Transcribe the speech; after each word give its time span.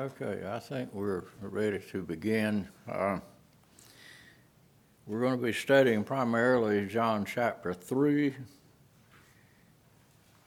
Okay, 0.00 0.40
I 0.48 0.58
think 0.58 0.94
we're 0.94 1.24
ready 1.42 1.78
to 1.90 2.00
begin. 2.00 2.66
Uh, 2.90 3.18
we're 5.06 5.20
going 5.20 5.38
to 5.38 5.44
be 5.44 5.52
studying 5.52 6.04
primarily 6.04 6.86
John 6.86 7.26
chapter 7.26 7.74
3. 7.74 8.34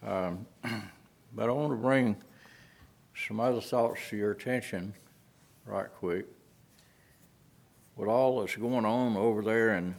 Um, 0.08 0.48
but 1.36 1.50
I 1.50 1.52
want 1.52 1.72
to 1.72 1.76
bring 1.76 2.16
some 3.28 3.40
other 3.40 3.62
thoughts 3.62 4.00
to 4.10 4.18
your 4.18 4.32
attention 4.32 4.92
right 5.68 5.94
quick. 6.00 6.26
With 7.96 8.10
all 8.10 8.40
that's 8.40 8.56
going 8.56 8.86
on 8.86 9.16
over 9.16 9.44
there 9.44 9.76
in 9.76 9.94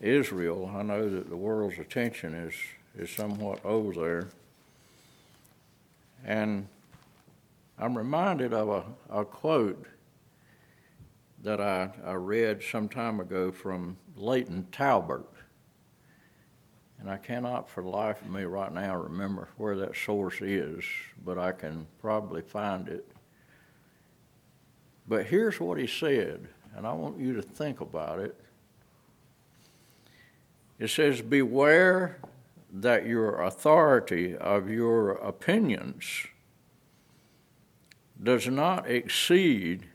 Israel, 0.00 0.68
I 0.74 0.82
know 0.82 1.08
that 1.08 1.30
the 1.30 1.36
world's 1.36 1.78
attention 1.78 2.34
is, 2.34 2.54
is 2.98 3.14
somewhat 3.14 3.64
over 3.64 3.92
there. 3.92 4.28
And 6.24 6.66
I'm 7.80 7.96
reminded 7.96 8.52
of 8.52 8.68
a, 8.68 9.20
a 9.20 9.24
quote 9.24 9.86
that 11.42 11.62
I, 11.62 11.88
I 12.04 12.12
read 12.12 12.62
some 12.62 12.90
time 12.90 13.20
ago 13.20 13.50
from 13.50 13.96
Leighton 14.16 14.66
Talbert. 14.70 15.24
And 16.98 17.08
I 17.08 17.16
cannot 17.16 17.70
for 17.70 17.82
the 17.82 17.88
life 17.88 18.20
of 18.20 18.28
me 18.28 18.42
right 18.42 18.70
now 18.70 18.96
remember 18.96 19.48
where 19.56 19.74
that 19.76 19.96
source 19.96 20.42
is, 20.42 20.84
but 21.24 21.38
I 21.38 21.52
can 21.52 21.86
probably 21.98 22.42
find 22.42 22.86
it. 22.88 23.10
But 25.08 25.24
here's 25.24 25.58
what 25.58 25.78
he 25.78 25.86
said, 25.86 26.48
and 26.76 26.86
I 26.86 26.92
want 26.92 27.18
you 27.18 27.32
to 27.32 27.42
think 27.42 27.80
about 27.80 28.18
it. 28.18 28.38
It 30.78 30.88
says, 30.88 31.22
Beware 31.22 32.18
that 32.74 33.06
your 33.06 33.40
authority 33.40 34.36
of 34.36 34.68
your 34.68 35.12
opinions 35.12 36.26
does 38.22 38.46
not 38.48 38.88
exceed 38.90 39.86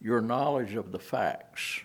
your 0.00 0.20
knowledge 0.20 0.74
of 0.74 0.92
the 0.92 0.98
facts. 0.98 1.80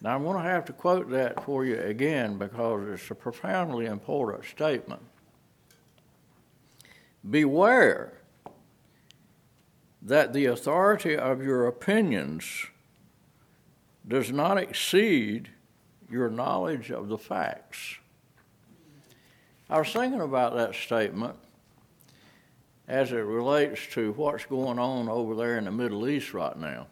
Now, 0.00 0.14
I'm 0.14 0.22
going 0.22 0.36
to 0.36 0.48
have 0.48 0.64
to 0.66 0.72
quote 0.72 1.10
that 1.10 1.44
for 1.44 1.64
you 1.64 1.78
again 1.78 2.38
because 2.38 2.88
it's 2.88 3.10
a 3.10 3.14
profoundly 3.14 3.86
important 3.86 4.44
statement. 4.44 5.02
Beware 7.28 8.14
that 10.02 10.32
the 10.32 10.46
authority 10.46 11.16
of 11.16 11.42
your 11.42 11.66
opinions 11.66 12.66
does 14.06 14.30
not 14.32 14.56
exceed 14.56 15.50
your 16.10 16.30
knowledge 16.30 16.90
of 16.90 17.08
the 17.08 17.18
facts. 17.18 17.98
I 19.68 19.78
was 19.78 19.92
thinking 19.92 20.20
about 20.20 20.54
that 20.54 20.74
statement 20.74 21.36
as 22.88 23.12
it 23.12 23.16
relates 23.16 23.86
to 23.88 24.12
what's 24.12 24.46
going 24.46 24.78
on 24.78 25.10
over 25.10 25.34
there 25.34 25.58
in 25.58 25.64
the 25.64 25.70
Middle 25.70 26.08
East 26.08 26.32
right 26.32 26.56
now. 26.56 26.86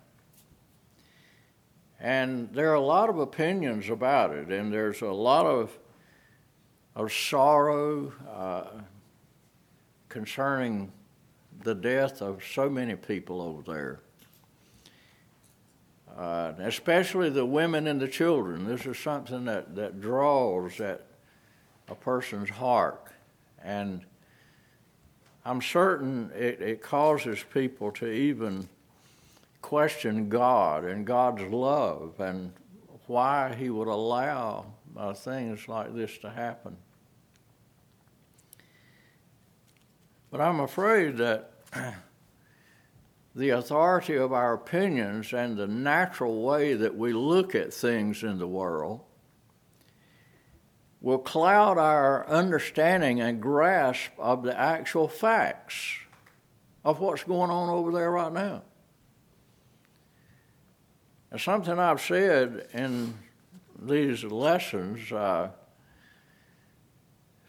And 1.99 2.53
there 2.53 2.71
are 2.71 2.75
a 2.75 2.81
lot 2.81 3.09
of 3.09 3.19
opinions 3.19 3.89
about 3.89 4.35
it, 4.35 4.49
and 4.49 4.71
there's 4.71 5.01
a 5.01 5.07
lot 5.07 5.47
of, 5.47 5.77
of 6.95 7.11
sorrow 7.11 8.13
uh, 8.31 8.83
concerning 10.11 10.93
the 11.63 11.75
death 11.75 12.21
of 12.21 12.45
so 12.45 12.69
many 12.69 12.95
people 12.95 13.41
over 13.41 13.73
there. 13.73 14.01
Uh, 16.15 16.53
especially 16.61 17.29
the 17.31 17.45
women 17.45 17.87
and 17.87 18.01
the 18.01 18.09
children. 18.09 18.67
This 18.67 18.87
is 18.87 18.99
something 18.99 19.45
that, 19.47 19.75
that 19.75 20.01
draws 20.01 20.81
at 20.81 21.07
a 21.89 21.95
person's 21.95 22.49
heart. 22.49 23.09
And 23.63 24.05
I'm 25.47 25.63
certain 25.63 26.33
it, 26.35 26.61
it 26.61 26.83
causes 26.83 27.45
people 27.55 27.93
to 27.93 28.11
even 28.11 28.69
question 29.63 30.29
God 30.29 30.85
and 30.85 31.07
God's 31.07 31.43
love 31.43 32.19
and 32.19 32.53
why 33.07 33.55
He 33.55 33.71
would 33.71 33.87
allow 33.87 34.67
uh, 34.97 35.15
things 35.15 35.69
like 35.69 35.95
this 35.95 36.19
to 36.19 36.31
happen. 36.31 36.77
But 40.33 40.41
I'm 40.41 40.59
afraid 40.59 41.19
that 41.19 41.53
the 43.37 43.51
authority 43.51 44.17
of 44.17 44.33
our 44.33 44.55
opinions 44.55 45.33
and 45.33 45.57
the 45.57 45.69
natural 45.69 46.43
way 46.43 46.75
that 46.75 46.97
we 46.97 47.13
look 47.13 47.55
at 47.55 47.73
things 47.73 48.25
in 48.25 48.39
the 48.39 48.49
world 48.49 49.01
will 51.01 51.19
cloud 51.19 51.79
our 51.79 52.27
understanding 52.29 53.21
and 53.21 53.41
grasp 53.41 54.11
of 54.19 54.43
the 54.43 54.59
actual 54.59 55.09
facts 55.09 55.99
of 56.85 57.01
what's 57.01 57.25
going 57.25 57.51
on 57.51 57.69
over 57.69 57.93
there 57.93 58.11
right 58.11 58.33
now. 58.33 58.63
And 61.31 61.41
something 61.41 61.79
I've 61.79 62.01
said 62.01 62.69
in 62.73 63.15
these 63.79 64.25
lessons 64.25 65.13
uh, 65.13 65.51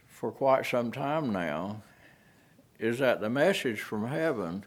for 0.07 0.31
quite 0.31 0.66
some 0.66 0.91
time 0.91 1.31
now 1.31 1.81
is 2.80 3.00
that 3.00 3.22
the 3.22 3.30
message 3.30 3.80
from 3.80 4.07
heaven 4.07 4.66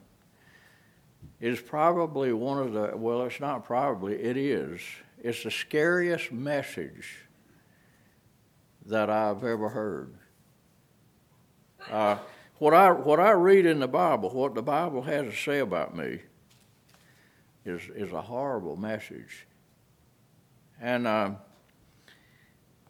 is 1.40 1.60
probably 1.60 2.32
one 2.32 2.58
of 2.58 2.72
the, 2.72 2.96
well, 2.96 3.22
it's 3.22 3.40
not 3.40 3.64
probably, 3.64 4.14
it 4.14 4.36
is. 4.36 4.80
It's 5.22 5.42
the 5.42 5.50
scariest 5.50 6.32
message 6.32 7.26
that 8.86 9.10
I've 9.10 9.44
ever 9.44 9.68
heard. 9.68 10.14
Uh, 11.91 12.18
what 12.58 12.74
I 12.74 12.91
what 12.91 13.20
I 13.20 13.30
read 13.30 13.66
in 13.66 13.80
the 13.80 13.88
Bible, 13.88 14.30
what 14.30 14.54
the 14.54 14.62
Bible 14.62 15.02
has 15.02 15.26
to 15.26 15.36
say 15.36 15.60
about 15.60 15.96
me, 15.96 16.20
is 17.64 17.82
is 17.94 18.12
a 18.12 18.22
horrible 18.22 18.76
message. 18.76 19.46
And 20.80 21.06
uh, 21.06 21.32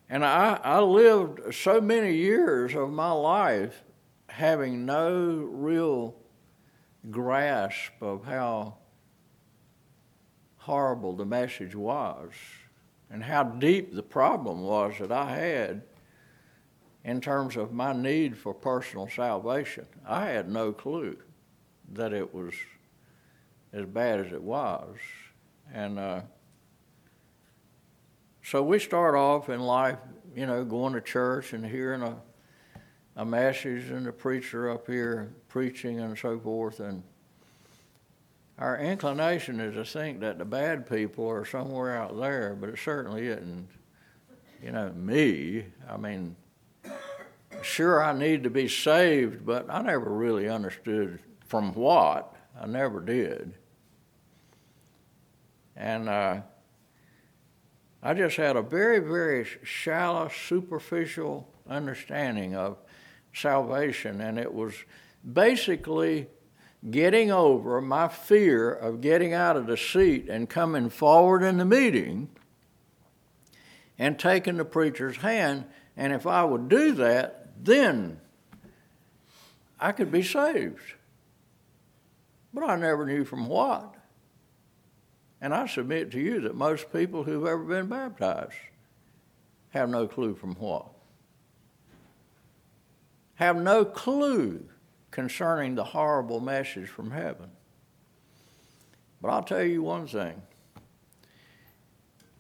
and 0.09 0.25
I 0.25 0.59
I 0.63 0.81
lived 0.81 1.55
so 1.55 1.81
many 1.81 2.15
years 2.15 2.75
of 2.75 2.91
my 2.91 3.13
life 3.13 3.85
having 4.29 4.87
no 4.87 5.49
real 5.51 6.17
grasp 7.11 7.93
of 8.01 8.25
how 8.25 8.77
horrible 10.57 11.15
the 11.15 11.25
message 11.25 11.75
was 11.75 12.33
and 13.11 13.23
how 13.23 13.43
deep 13.43 13.95
the 13.95 14.03
problem 14.03 14.61
was 14.63 14.95
that 15.01 15.11
I 15.11 15.37
had 15.37 15.83
in 17.05 17.21
terms 17.21 17.57
of 17.57 17.73
my 17.73 17.93
need 17.93 18.37
for 18.37 18.55
personal 18.55 19.09
salvation. 19.09 19.87
I 20.07 20.27
had 20.27 20.49
no 20.49 20.73
clue 20.73 21.17
that 21.93 22.13
it 22.13 22.33
was 22.35 22.55
as 23.73 23.87
bad 23.87 24.21
as 24.21 24.33
it 24.33 24.43
was. 24.43 24.97
And 25.73 25.99
uh, 25.99 26.21
so 28.43 28.63
we 28.63 28.79
start 28.79 29.15
off 29.15 29.49
in 29.49 29.61
life, 29.61 29.99
you 30.35 30.47
know, 30.47 30.65
going 30.65 30.93
to 30.93 31.01
church 31.01 31.53
and 31.53 31.65
hearing 31.65 32.03
a, 32.03 32.17
a 33.17 33.25
message 33.25 33.91
and 33.91 34.07
the 34.07 34.13
preacher 34.13 34.71
up 34.71 34.87
here 34.87 35.35
preaching 35.49 36.01
and 36.01 36.17
so 36.17 36.39
forth. 36.39 36.81
And 36.81 37.03
our 38.61 38.79
inclination 38.79 39.59
is 39.59 39.75
to 39.75 39.85
think 39.87 40.21
that 40.21 40.37
the 40.37 40.45
bad 40.45 40.89
people 40.89 41.27
are 41.27 41.47
somewhere 41.47 41.97
out 41.97 42.19
there, 42.21 42.55
but 42.61 42.69
it 42.69 42.79
certainly 42.79 43.27
isn't, 43.27 43.69
you 44.63 44.71
know, 44.71 44.93
me. 44.93 45.65
I 45.89 45.97
mean, 45.97 46.37
sure, 47.63 48.05
I 48.05 48.13
need 48.13 48.45
to 48.45 48.51
be 48.51 48.69
saved, 48.69 49.47
but 49.47 49.65
I 49.71 49.81
never 49.81 50.11
really 50.11 50.47
understood 50.47 51.21
from 51.47 51.73
what. 51.73 52.37
I 52.61 52.67
never 52.67 53.01
did. 53.01 53.55
And 55.75 56.11
uh, 56.11 56.41
I 58.03 58.13
just 58.13 58.37
had 58.37 58.57
a 58.57 58.63
very, 58.63 58.99
very 58.99 59.47
shallow, 59.63 60.29
superficial 60.29 61.51
understanding 61.67 62.55
of 62.55 62.77
salvation, 63.33 64.21
and 64.21 64.39
it 64.39 64.53
was 64.53 64.75
basically 65.33 66.29
getting 66.89 67.31
over 67.31 67.81
my 67.81 68.09
fear 68.09 68.73
of 68.73 69.01
getting 69.01 69.35
out 69.35 69.57
of 69.57 69.67
the 69.67 69.77
seat 69.77 70.29
and 70.29 70.49
coming 70.49 70.89
forward 70.89 71.43
in 71.43 71.59
the 71.59 71.65
meeting 71.65 72.29
and 73.99 74.19
taking 74.19 74.57
the 74.57 74.65
preacher's 74.65 75.19
hand. 75.19 75.67
And 75.97 76.13
if 76.13 76.27
I 76.27 76.45
would 76.45 76.69
do 76.69 76.93
that, 76.93 77.49
then 77.63 78.19
I 79.79 79.93
could 79.93 80.11
be 80.11 80.23
saved. 80.23 80.95
But 82.55 82.65
I 82.65 82.77
never 82.77 83.05
knew 83.05 83.25
from 83.25 83.47
what. 83.47 83.95
And 85.41 85.55
I 85.55 85.67
submit 85.67 86.11
to 86.13 86.21
you 86.21 86.41
that 86.43 86.55
most 86.55 86.93
people 86.93 87.25
who've 87.25 87.47
ever 87.47 87.65
been 87.65 87.87
baptized 87.87 88.55
have 89.71 89.89
no 89.89 90.07
clue 90.07 90.35
from 90.35 90.55
what. 90.55 90.87
Have 93.35 93.57
no 93.57 93.85
clue 93.85 94.65
concerning 95.11 95.75
the 95.75 95.85
horrible 95.85 96.41
message 96.41 96.89
from 96.89 97.11
heaven. 97.11 97.51
But 99.21 99.29
I'll 99.29 99.43
tell 99.43 99.65
you 99.65 99.83
one 99.83 100.07
thing. 100.07 100.41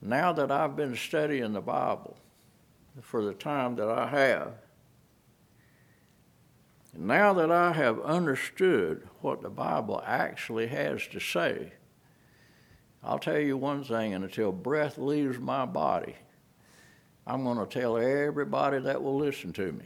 Now 0.00 0.32
that 0.32 0.50
I've 0.50 0.76
been 0.76 0.96
studying 0.96 1.52
the 1.52 1.60
Bible 1.60 2.16
for 3.02 3.22
the 3.22 3.34
time 3.34 3.76
that 3.76 3.88
I 3.88 4.06
have, 4.06 4.54
Now 6.96 7.32
that 7.34 7.50
I 7.52 7.72
have 7.72 8.00
understood 8.00 9.08
what 9.20 9.42
the 9.42 9.50
Bible 9.50 10.02
actually 10.04 10.66
has 10.68 11.06
to 11.08 11.20
say, 11.20 11.72
I'll 13.02 13.18
tell 13.18 13.38
you 13.38 13.56
one 13.56 13.84
thing, 13.84 14.12
and 14.14 14.24
until 14.24 14.52
breath 14.52 14.98
leaves 14.98 15.38
my 15.38 15.66
body, 15.66 16.16
I'm 17.26 17.44
going 17.44 17.58
to 17.58 17.66
tell 17.66 17.96
everybody 17.96 18.80
that 18.80 19.02
will 19.02 19.16
listen 19.16 19.52
to 19.54 19.72
me 19.72 19.84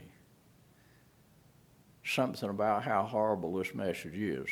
something 2.05 2.49
about 2.49 2.83
how 2.83 3.03
horrible 3.03 3.53
this 3.53 3.73
message 3.73 4.15
is 4.15 4.49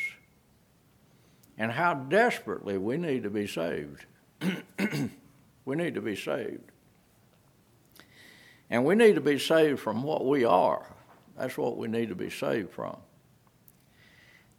and 1.57 1.71
how 1.71 1.93
desperately 1.93 2.77
we 2.77 2.97
need 2.97 3.23
to 3.23 3.29
be 3.29 3.45
saved. 3.45 4.05
we 5.65 5.75
need 5.75 5.93
to 5.93 6.01
be 6.01 6.15
saved. 6.15 6.71
And 8.69 8.83
we 8.83 8.95
need 8.95 9.15
to 9.15 9.21
be 9.21 9.37
saved 9.37 9.79
from 9.79 10.01
what 10.01 10.25
we 10.25 10.45
are. 10.45 10.95
That's 11.37 11.57
what 11.57 11.77
we 11.77 11.87
need 11.87 12.09
to 12.09 12.15
be 12.15 12.31
saved 12.31 12.71
from. 12.71 12.97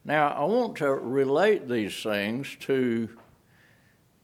Now, 0.05 0.29
I 0.29 0.45
want 0.45 0.77
to 0.77 0.93
relate 0.93 1.69
these 1.69 2.01
things 2.01 2.57
to 2.61 3.09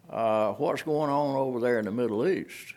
uh, 0.09 0.53
what's 0.53 0.83
going 0.83 1.11
on 1.11 1.37
over 1.37 1.59
there 1.59 1.79
in 1.79 1.87
the 1.87 1.91
Middle 1.91 2.29
East. 2.29 2.75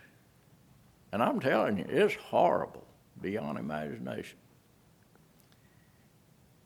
And 1.12 1.22
I'm 1.22 1.40
telling 1.40 1.78
you, 1.78 1.86
it's 1.88 2.16
horrible 2.16 2.88
beyond 3.22 3.60
imagination. 3.60 4.38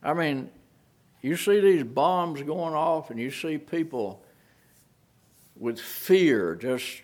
I 0.03 0.13
mean, 0.13 0.49
you 1.21 1.35
see 1.35 1.59
these 1.59 1.83
bombs 1.83 2.41
going 2.41 2.73
off, 2.73 3.09
and 3.09 3.19
you 3.19 3.31
see 3.31 3.57
people 3.57 4.23
with 5.55 5.79
fear 5.79 6.55
just 6.55 7.01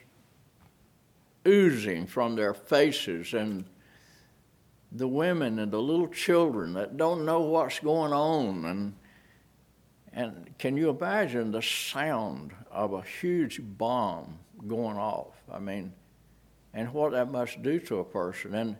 oozing 1.48 2.08
from 2.08 2.36
their 2.36 2.54
faces, 2.54 3.34
and 3.34 3.66
the 4.92 5.08
women 5.08 5.60
and 5.60 5.72
the 5.72 5.82
little 5.82 6.08
children 6.08 6.74
that 6.74 6.98
don't 6.98 7.26
know 7.26 7.42
what's 7.42 7.80
going 7.80 8.14
on. 8.14 8.66
And, 8.66 8.94
and 10.14 10.58
can 10.60 10.78
you 10.78 10.90
imagine 10.90 11.52
the 11.52 11.62
sound 11.62 12.54
of 12.72 12.94
a 12.94 13.02
huge 13.02 13.60
bomb 13.62 14.38
going 14.68 14.98
off? 14.98 15.36
I 15.52 15.60
mean, 15.60 15.94
and 16.74 16.94
what 16.94 17.12
that 17.12 17.32
must 17.32 17.62
do 17.62 17.80
to 17.80 18.00
a 18.00 18.04
person. 18.04 18.54
And 18.54 18.78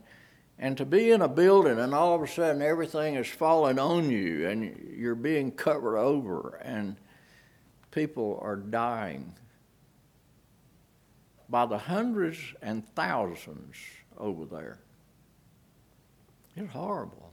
and 0.58 0.76
to 0.76 0.84
be 0.84 1.10
in 1.10 1.22
a 1.22 1.28
building 1.28 1.78
and 1.78 1.94
all 1.94 2.14
of 2.14 2.22
a 2.22 2.28
sudden 2.28 2.62
everything 2.62 3.16
is 3.16 3.26
falling 3.26 3.78
on 3.78 4.10
you 4.10 4.48
and 4.48 4.94
you're 4.96 5.14
being 5.14 5.50
covered 5.50 5.98
over 5.98 6.60
and 6.62 6.96
people 7.90 8.38
are 8.42 8.56
dying 8.56 9.34
by 11.48 11.66
the 11.66 11.78
hundreds 11.78 12.38
and 12.62 12.86
thousands 12.94 13.76
over 14.18 14.44
there. 14.44 14.78
It's 16.56 16.72
horrible. 16.72 17.32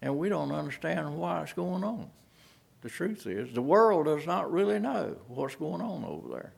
And 0.00 0.18
we 0.18 0.28
don't 0.28 0.52
understand 0.52 1.16
why 1.16 1.42
it's 1.42 1.52
going 1.52 1.84
on. 1.84 2.10
The 2.82 2.88
truth 2.88 3.26
is, 3.26 3.54
the 3.54 3.62
world 3.62 4.06
does 4.06 4.26
not 4.26 4.52
really 4.52 4.80
know 4.80 5.16
what's 5.28 5.54
going 5.54 5.80
on 5.80 6.04
over 6.04 6.28
there. 6.28 6.52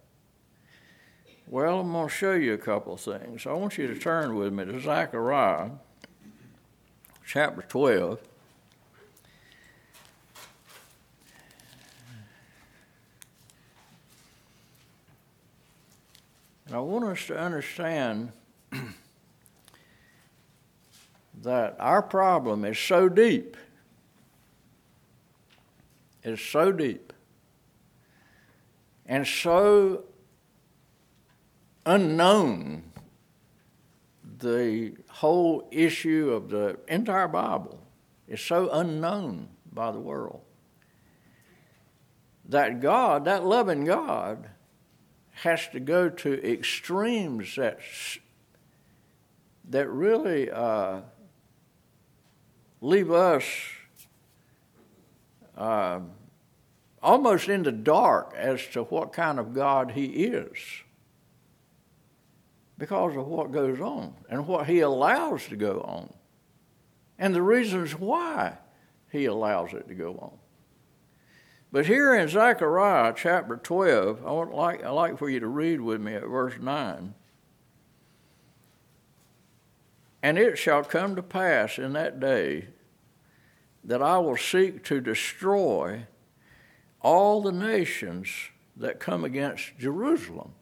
Well, 1.46 1.80
I'm 1.80 1.92
going 1.92 2.08
to 2.08 2.14
show 2.14 2.32
you 2.32 2.54
a 2.54 2.58
couple 2.58 2.94
of 2.94 3.00
things. 3.00 3.46
I 3.46 3.52
want 3.52 3.76
you 3.76 3.86
to 3.86 3.98
turn 3.98 4.34
with 4.34 4.52
me 4.52 4.64
to 4.64 4.80
Zechariah 4.80 5.70
chapter 7.26 7.62
12. 7.62 8.18
And 16.66 16.76
I 16.76 16.80
want 16.80 17.04
us 17.04 17.26
to 17.26 17.38
understand 17.38 18.32
that 21.42 21.76
our 21.78 22.02
problem 22.02 22.64
is 22.64 22.78
so 22.78 23.08
deep. 23.08 23.56
It's 26.22 26.40
so 26.40 26.72
deep 26.72 27.12
and 29.06 29.26
so 29.26 30.04
unknown 31.86 32.82
the 34.38 34.94
whole 35.08 35.68
issue 35.70 36.30
of 36.30 36.50
the 36.50 36.78
entire 36.88 37.28
Bible 37.28 37.78
is 38.28 38.40
so 38.40 38.70
unknown 38.70 39.48
by 39.72 39.90
the 39.90 40.00
world 40.00 40.42
that 42.48 42.80
God, 42.80 43.24
that 43.24 43.44
loving 43.44 43.84
God, 43.84 44.50
has 45.32 45.66
to 45.68 45.80
go 45.80 46.08
to 46.08 46.52
extremes 46.52 47.56
that 47.56 47.80
that 49.70 49.88
really 49.88 50.50
uh, 50.50 51.00
leave 52.80 53.10
us 53.10 53.44
uh, 55.56 56.00
almost 57.02 57.48
in 57.48 57.62
the 57.62 57.72
dark 57.72 58.34
as 58.36 58.64
to 58.68 58.82
what 58.84 59.12
kind 59.12 59.38
of 59.38 59.54
God 59.54 59.92
He 59.92 60.04
is 60.04 60.58
because 62.78 63.16
of 63.16 63.26
what 63.26 63.52
goes 63.52 63.80
on 63.80 64.14
and 64.28 64.46
what 64.46 64.66
he 64.66 64.80
allows 64.80 65.46
to 65.46 65.56
go 65.56 65.80
on 65.82 66.12
and 67.18 67.34
the 67.34 67.42
reasons 67.42 67.92
why 67.92 68.58
he 69.10 69.24
allows 69.26 69.72
it 69.72 69.88
to 69.88 69.94
go 69.94 70.14
on. 70.20 70.38
But 71.70 71.86
here 71.86 72.14
in 72.14 72.28
Zechariah 72.28 73.14
chapter 73.16 73.56
12, 73.56 74.24
I 74.24 74.32
would 74.32 74.50
like, 74.50 74.84
i 74.84 74.90
like 74.90 75.18
for 75.18 75.28
you 75.28 75.40
to 75.40 75.48
read 75.48 75.80
with 75.80 76.00
me 76.00 76.14
at 76.14 76.26
verse 76.26 76.54
9. 76.60 77.14
And 80.22 80.38
it 80.38 80.56
shall 80.56 80.84
come 80.84 81.16
to 81.16 81.22
pass 81.22 81.78
in 81.78 81.92
that 81.92 82.18
day 82.18 82.68
that 83.82 84.00
I 84.00 84.18
will 84.18 84.36
seek 84.36 84.84
to 84.84 85.00
destroy 85.00 86.06
all 87.00 87.42
the 87.42 87.52
nations 87.52 88.28
that 88.76 88.98
come 88.98 89.24
against 89.24 89.76
Jerusalem 89.78 90.52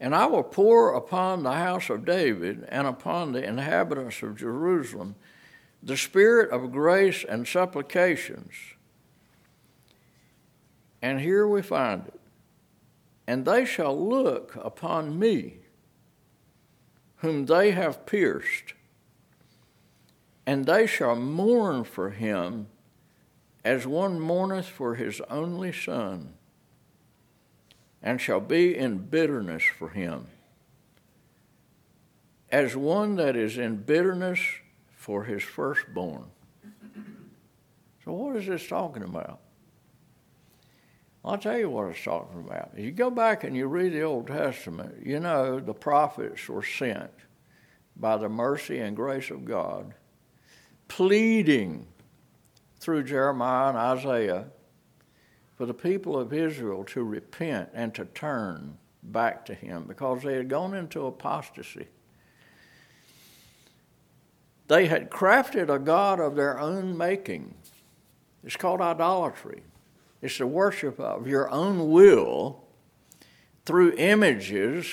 and 0.00 0.14
I 0.14 0.24
will 0.24 0.42
pour 0.42 0.94
upon 0.94 1.42
the 1.42 1.52
house 1.52 1.90
of 1.90 2.06
David 2.06 2.66
and 2.70 2.86
upon 2.86 3.32
the 3.32 3.44
inhabitants 3.44 4.22
of 4.22 4.36
Jerusalem 4.36 5.14
the 5.82 5.96
spirit 5.96 6.50
of 6.50 6.72
grace 6.72 7.24
and 7.24 7.46
supplications. 7.46 8.52
And 11.02 11.20
here 11.20 11.46
we 11.46 11.62
find 11.62 12.06
it. 12.06 12.20
And 13.26 13.44
they 13.44 13.64
shall 13.64 13.96
look 13.98 14.56
upon 14.56 15.18
me, 15.18 15.58
whom 17.16 17.46
they 17.46 17.70
have 17.70 18.04
pierced, 18.04 18.74
and 20.46 20.66
they 20.66 20.86
shall 20.86 21.14
mourn 21.14 21.84
for 21.84 22.10
him 22.10 22.66
as 23.64 23.86
one 23.86 24.18
mourneth 24.18 24.66
for 24.66 24.96
his 24.96 25.20
only 25.30 25.72
son 25.72 26.34
and 28.02 28.20
shall 28.20 28.40
be 28.40 28.76
in 28.76 28.98
bitterness 28.98 29.62
for 29.78 29.90
him, 29.90 30.26
as 32.50 32.74
one 32.74 33.16
that 33.16 33.36
is 33.36 33.58
in 33.58 33.76
bitterness 33.76 34.40
for 34.96 35.24
his 35.24 35.42
firstborn. 35.42 36.26
So, 38.04 38.12
what 38.12 38.36
is 38.36 38.46
this 38.46 38.66
talking 38.66 39.02
about? 39.02 39.40
I'll 41.24 41.38
tell 41.38 41.58
you 41.58 41.68
what 41.68 41.88
it's 41.88 42.02
talking 42.02 42.40
about. 42.40 42.70
If 42.74 42.84
you 42.84 42.92
go 42.92 43.10
back 43.10 43.44
and 43.44 43.54
you 43.54 43.66
read 43.66 43.92
the 43.92 44.02
Old 44.02 44.26
Testament, 44.26 45.04
you 45.04 45.20
know 45.20 45.60
the 45.60 45.74
prophets 45.74 46.48
were 46.48 46.62
sent 46.62 47.10
by 47.94 48.16
the 48.16 48.28
mercy 48.28 48.78
and 48.78 48.96
grace 48.96 49.30
of 49.30 49.44
God, 49.44 49.92
pleading 50.88 51.86
through 52.78 53.04
Jeremiah 53.04 53.68
and 53.68 53.76
Isaiah 53.76 54.46
for 55.60 55.66
the 55.66 55.74
people 55.74 56.18
of 56.18 56.32
Israel 56.32 56.84
to 56.84 57.04
repent 57.04 57.68
and 57.74 57.94
to 57.94 58.06
turn 58.06 58.78
back 59.02 59.44
to 59.44 59.52
Him 59.52 59.84
because 59.86 60.22
they 60.22 60.32
had 60.32 60.48
gone 60.48 60.72
into 60.72 61.04
apostasy. 61.04 61.86
They 64.68 64.86
had 64.86 65.10
crafted 65.10 65.68
a 65.68 65.78
God 65.78 66.18
of 66.18 66.34
their 66.34 66.58
own 66.58 66.96
making. 66.96 67.54
It's 68.42 68.56
called 68.56 68.80
idolatry. 68.80 69.62
It's 70.22 70.38
the 70.38 70.46
worship 70.46 70.98
of 70.98 71.26
your 71.26 71.50
own 71.50 71.90
will 71.90 72.64
through 73.66 73.96
images 73.98 74.86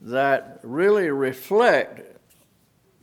that 0.00 0.58
really 0.64 1.08
reflect 1.08 2.20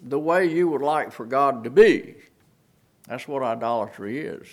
the 0.03 0.19
way 0.19 0.45
you 0.45 0.67
would 0.67 0.81
like 0.81 1.13
for 1.13 1.25
God 1.25 1.63
to 1.63 1.69
be. 1.69 2.15
That's 3.07 3.29
what 3.29 3.43
idolatry 3.43 4.19
is. 4.19 4.45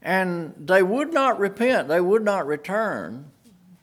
And 0.00 0.54
they 0.56 0.82
would 0.82 1.12
not 1.12 1.38
repent, 1.38 1.88
they 1.88 2.00
would 2.00 2.24
not 2.24 2.46
return 2.46 3.32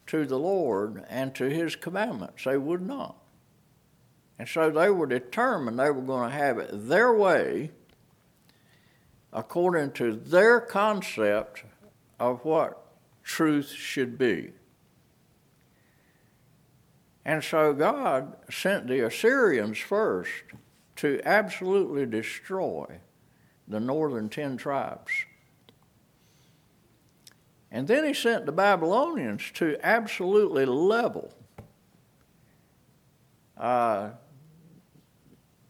to 0.08 0.26
the 0.26 0.40
Lord 0.40 1.04
and 1.10 1.36
to 1.36 1.50
His 1.50 1.76
commandments. 1.76 2.44
They 2.44 2.58
would 2.58 2.82
not. 2.82 3.18
And 4.38 4.48
so 4.48 4.70
they 4.70 4.90
were 4.90 5.08
determined 5.08 5.80
they 5.80 5.92
were 5.92 6.02
going 6.02 6.32
to 6.32 6.36
have 6.36 6.58
it 6.58 6.70
their 6.72 7.14
way 7.14 7.72
according 9.32 9.92
to 9.92 10.14
their 10.14 10.62
concept 10.62 11.64
of 12.20 12.44
what 12.46 12.86
truth 13.24 13.70
should 13.70 14.18
be. 14.18 14.52
And 17.26 17.44
so 17.44 17.74
God 17.74 18.38
sent 18.50 18.88
the 18.88 19.06
Assyrians 19.06 19.80
first 19.80 20.32
to 20.98 21.20
absolutely 21.26 22.06
destroy 22.06 23.00
the 23.68 23.80
northern 23.80 24.30
ten 24.30 24.58
tribes. 24.58 25.12
And 27.76 27.90
then 27.90 28.06
he 28.06 28.14
sent 28.14 28.46
the 28.46 28.54
Babylonians 28.54 29.52
to 29.56 29.78
absolutely 29.84 30.66
level 30.66 31.34
uh, 33.58 34.12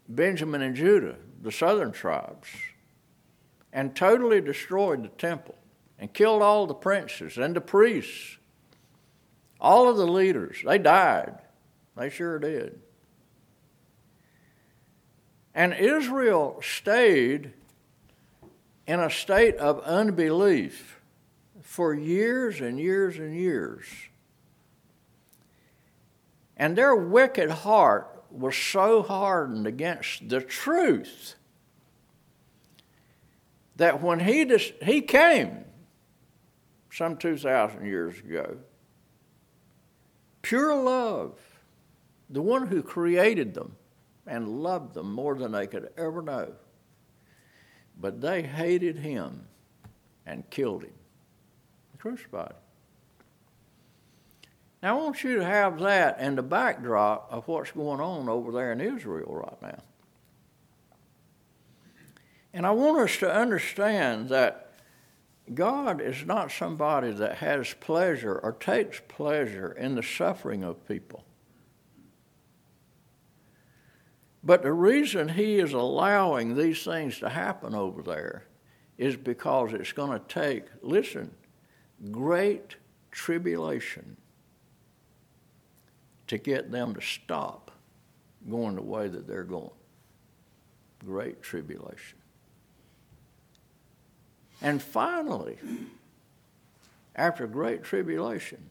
Benjamin 0.07 0.61
and 0.61 0.75
Judah, 0.75 1.15
the 1.41 1.51
southern 1.51 1.91
tribes, 1.91 2.47
and 3.73 3.95
totally 3.95 4.39
destroyed 4.39 5.03
the 5.03 5.07
temple 5.07 5.55
and 5.97 6.13
killed 6.13 6.43
all 6.43 6.67
the 6.67 6.75
princes 6.75 7.39
and 7.39 7.55
the 7.55 7.61
priests, 7.61 8.37
all 9.59 9.89
of 9.89 9.97
the 9.97 10.05
leaders. 10.05 10.57
They 10.63 10.77
died. 10.77 11.39
They 11.97 12.11
sure 12.11 12.37
did. 12.37 12.81
And 15.55 15.73
Israel 15.73 16.61
stayed 16.61 17.53
in 18.85 18.99
a 18.99 19.09
state 19.09 19.55
of 19.55 19.79
unbelief 19.79 20.94
for 21.75 21.93
years 21.93 22.61
and 22.61 22.79
years 22.79 23.17
and 23.17 23.35
years. 23.35 23.85
And 26.55 26.77
their 26.77 26.95
wicked 26.95 27.49
heart 27.51 28.23
was 28.31 28.55
so 28.55 29.03
hardened 29.03 29.67
against 29.67 30.29
the 30.29 30.39
truth 30.39 31.35
that 33.75 34.01
when 34.01 34.21
he, 34.21 34.45
dis- 34.45 34.71
he 34.81 35.01
came 35.01 35.65
some 36.89 37.17
2,000 37.17 37.85
years 37.85 38.19
ago, 38.19 38.55
pure 40.43 40.81
love, 40.81 41.37
the 42.29 42.41
one 42.41 42.67
who 42.67 42.81
created 42.81 43.53
them 43.53 43.75
and 44.25 44.63
loved 44.63 44.93
them 44.93 45.11
more 45.11 45.35
than 45.35 45.51
they 45.51 45.67
could 45.67 45.89
ever 45.97 46.21
know, 46.21 46.53
but 47.99 48.21
they 48.21 48.43
hated 48.43 48.95
him 48.95 49.45
and 50.25 50.49
killed 50.49 50.83
him, 50.83 50.94
crucified. 52.05 52.53
Now, 54.83 54.99
I 54.99 55.01
want 55.01 55.23
you 55.23 55.37
to 55.37 55.43
have 55.43 55.79
that 55.79 56.19
in 56.19 56.35
the 56.35 56.43
backdrop 56.43 57.27
of 57.31 57.47
what's 57.47 57.71
going 57.71 57.99
on 57.99 58.29
over 58.29 58.51
there 58.51 58.71
in 58.71 58.79
Israel 58.79 59.33
right 59.33 59.61
now. 59.73 59.81
And 62.53 62.67
I 62.67 62.69
want 62.69 62.99
us 62.99 63.17
to 63.17 63.33
understand 63.33 64.29
that 64.29 64.73
God 65.51 65.99
is 65.99 66.23
not 66.27 66.51
somebody 66.51 67.09
that 67.09 67.37
has 67.37 67.73
pleasure 67.79 68.37
or 68.37 68.51
takes 68.51 69.01
pleasure 69.07 69.71
in 69.71 69.95
the 69.95 70.03
suffering 70.03 70.63
of 70.63 70.87
people. 70.87 71.23
But 74.43 74.61
the 74.61 74.73
reason 74.73 75.29
He 75.29 75.57
is 75.57 75.73
allowing 75.73 76.55
these 76.55 76.83
things 76.83 77.17
to 77.17 77.29
happen 77.29 77.73
over 77.73 78.03
there 78.03 78.45
is 78.95 79.15
because 79.15 79.73
it's 79.73 79.91
going 79.91 80.11
to 80.11 80.27
take, 80.27 80.65
listen, 80.83 81.31
great 82.11 82.75
tribulation 83.11 84.17
to 86.27 86.37
get 86.37 86.71
them 86.71 86.93
to 86.93 87.01
stop 87.01 87.71
going 88.49 88.75
the 88.75 88.81
way 88.81 89.07
that 89.07 89.27
they're 89.27 89.43
going. 89.43 89.69
Great 91.05 91.41
tribulation. 91.41 92.17
And 94.61 94.81
finally, 94.81 95.57
after 97.15 97.47
great 97.47 97.83
tribulation, 97.83 98.69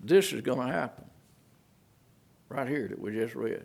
this 0.00 0.32
is 0.32 0.40
going 0.42 0.66
to 0.66 0.72
happen. 0.72 1.04
Right 2.48 2.68
here 2.68 2.86
that 2.88 3.00
we 3.00 3.12
just 3.12 3.34
read. 3.34 3.64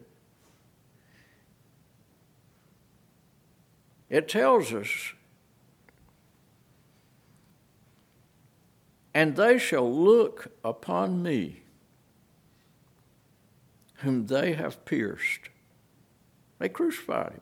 It 4.09 4.29
tells 4.29 4.73
us, 4.73 4.87
and 9.17 9.35
they 9.35 9.57
shall 9.57 9.91
look 9.91 10.49
upon 10.63 11.23
me 11.23 11.63
whom 13.95 14.27
they 14.27 14.53
have 14.53 14.85
pierced. 14.85 15.49
They 16.59 16.69
crucified 16.69 17.31
him. 17.31 17.41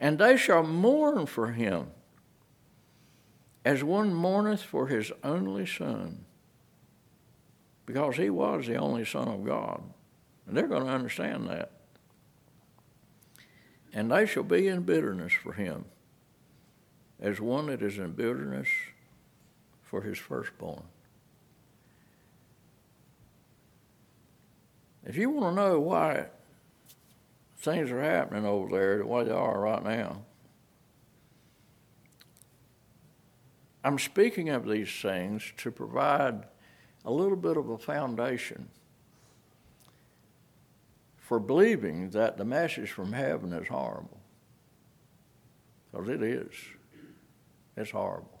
And 0.00 0.18
they 0.18 0.36
shall 0.36 0.64
mourn 0.64 1.26
for 1.26 1.52
him 1.52 1.86
as 3.64 3.84
one 3.84 4.12
mourneth 4.12 4.62
for 4.62 4.88
his 4.88 5.12
only 5.22 5.66
son, 5.66 6.24
because 7.86 8.16
he 8.16 8.28
was 8.28 8.66
the 8.66 8.74
only 8.74 9.04
Son 9.04 9.28
of 9.28 9.44
God. 9.44 9.84
And 10.48 10.56
they're 10.56 10.66
going 10.66 10.86
to 10.86 10.90
understand 10.90 11.48
that. 11.48 11.70
And 13.92 14.10
they 14.10 14.26
shall 14.26 14.42
be 14.42 14.66
in 14.66 14.82
bitterness 14.82 15.32
for 15.32 15.52
him, 15.52 15.84
as 17.20 17.40
one 17.40 17.66
that 17.66 17.82
is 17.82 17.98
in 17.98 18.12
bitterness 18.12 18.68
for 19.82 20.02
his 20.02 20.18
firstborn. 20.18 20.82
If 25.04 25.16
you 25.16 25.30
want 25.30 25.56
to 25.56 25.62
know 25.62 25.80
why 25.80 26.26
things 27.58 27.90
are 27.90 28.02
happening 28.02 28.46
over 28.46 28.70
there 28.70 28.98
the 28.98 29.06
way 29.06 29.24
they 29.24 29.32
are 29.32 29.60
right 29.60 29.82
now, 29.82 30.22
I'm 33.82 33.98
speaking 33.98 34.50
of 34.50 34.68
these 34.68 34.90
things 35.00 35.52
to 35.58 35.70
provide 35.70 36.44
a 37.04 37.10
little 37.10 37.36
bit 37.36 37.56
of 37.56 37.70
a 37.70 37.78
foundation 37.78 38.68
for 41.16 41.38
believing 41.38 42.10
that 42.10 42.36
the 42.36 42.44
message 42.44 42.90
from 42.90 43.12
heaven 43.12 43.52
is 43.52 43.68
horrible. 43.68 44.20
Because 45.90 46.08
it 46.08 46.22
is. 46.22 46.52
It's 47.80 47.92
horrible. 47.92 48.38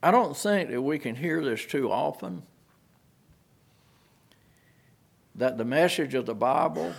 I 0.00 0.12
don't 0.12 0.36
think 0.36 0.70
that 0.70 0.80
we 0.80 1.00
can 1.00 1.16
hear 1.16 1.44
this 1.44 1.66
too 1.66 1.90
often 1.90 2.44
that 5.34 5.58
the 5.58 5.64
message 5.64 6.14
of 6.14 6.24
the 6.24 6.36
Bible 6.36 6.92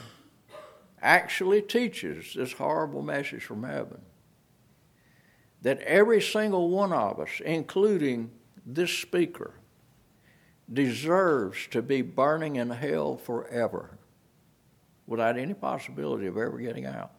actually 1.01 1.61
teaches 1.61 2.33
this 2.33 2.51
horrible 2.51 3.01
message 3.01 3.43
from 3.43 3.63
heaven. 3.63 4.01
That 5.61 5.79
every 5.79 6.21
single 6.21 6.69
one 6.69 6.91
of 6.91 7.21
us, 7.21 7.41
including 7.45 8.31
this 8.65 8.91
speaker, 8.91 9.53
deserves 10.71 11.67
to 11.71 11.81
be 11.81 12.01
burning 12.01 12.57
in 12.57 12.69
hell 12.69 13.15
forever 13.15 13.97
without 15.07 15.37
any 15.37 15.53
possibility 15.53 16.27
of 16.27 16.35
ever 16.35 16.57
getting 16.57 16.85
out. 16.85 17.18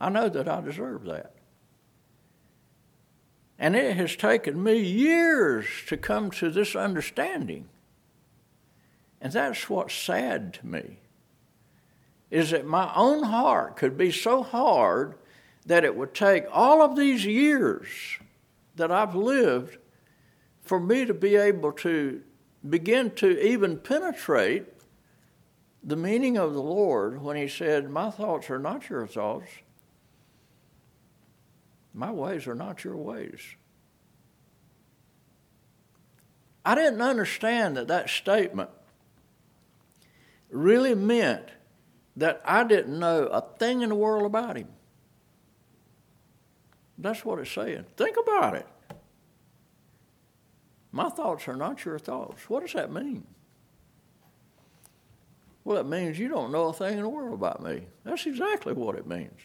I 0.00 0.08
know 0.08 0.28
that 0.28 0.48
I 0.48 0.60
deserve 0.60 1.04
that. 1.04 1.34
And 3.58 3.74
it 3.74 3.96
has 3.96 4.14
taken 4.14 4.62
me 4.62 4.78
years 4.78 5.66
to 5.88 5.96
come 5.96 6.30
to 6.32 6.50
this 6.50 6.76
understanding 6.76 7.68
and 9.20 9.32
that's 9.32 9.68
what's 9.68 9.94
sad 9.94 10.54
to 10.54 10.66
me, 10.66 10.98
is 12.30 12.50
that 12.50 12.66
my 12.66 12.92
own 12.94 13.24
heart 13.24 13.76
could 13.76 13.96
be 13.96 14.12
so 14.12 14.42
hard 14.42 15.16
that 15.66 15.84
it 15.84 15.96
would 15.96 16.14
take 16.14 16.44
all 16.52 16.82
of 16.82 16.96
these 16.96 17.24
years 17.24 17.88
that 18.76 18.92
I've 18.92 19.14
lived 19.14 19.78
for 20.62 20.78
me 20.78 21.04
to 21.04 21.14
be 21.14 21.36
able 21.36 21.72
to 21.72 22.22
begin 22.68 23.10
to 23.12 23.40
even 23.44 23.78
penetrate 23.78 24.66
the 25.82 25.96
meaning 25.96 26.36
of 26.36 26.54
the 26.54 26.62
Lord 26.62 27.20
when 27.22 27.36
He 27.36 27.48
said, 27.48 27.90
My 27.90 28.10
thoughts 28.10 28.50
are 28.50 28.58
not 28.58 28.88
your 28.88 29.06
thoughts, 29.06 29.48
my 31.98 32.12
ways 32.12 32.46
are 32.46 32.54
not 32.54 32.84
your 32.84 32.96
ways. 32.96 33.40
I 36.64 36.76
didn't 36.76 37.02
understand 37.02 37.76
that 37.76 37.88
that 37.88 38.08
statement 38.08 38.70
really 40.48 40.94
meant 40.94 41.48
that 42.16 42.40
I 42.44 42.62
didn't 42.62 42.96
know 42.96 43.24
a 43.24 43.40
thing 43.58 43.82
in 43.82 43.88
the 43.88 43.96
world 43.96 44.26
about 44.26 44.56
him. 44.56 44.68
That's 46.96 47.24
what 47.24 47.40
it's 47.40 47.50
saying. 47.50 47.86
Think 47.96 48.16
about 48.16 48.54
it. 48.54 48.66
My 50.92 51.08
thoughts 51.08 51.48
are 51.48 51.56
not 51.56 51.84
your 51.84 51.98
thoughts. 51.98 52.48
What 52.48 52.60
does 52.60 52.74
that 52.74 52.92
mean? 52.92 53.26
Well, 55.64 55.78
it 55.78 55.86
means 55.86 56.16
you 56.16 56.28
don't 56.28 56.52
know 56.52 56.66
a 56.66 56.72
thing 56.72 56.96
in 56.96 57.02
the 57.02 57.08
world 57.08 57.34
about 57.34 57.60
me. 57.60 57.88
That's 58.04 58.24
exactly 58.24 58.72
what 58.72 58.94
it 58.94 59.06
means. 59.06 59.40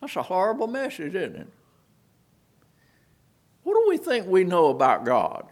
That's 0.00 0.16
a 0.16 0.22
horrible 0.22 0.66
message, 0.68 1.14
isn't 1.14 1.36
it? 1.36 1.48
What 3.64 3.74
do 3.74 3.86
we 3.88 3.98
think 3.98 4.26
we 4.26 4.44
know 4.44 4.68
about 4.68 5.04
God? 5.04 5.46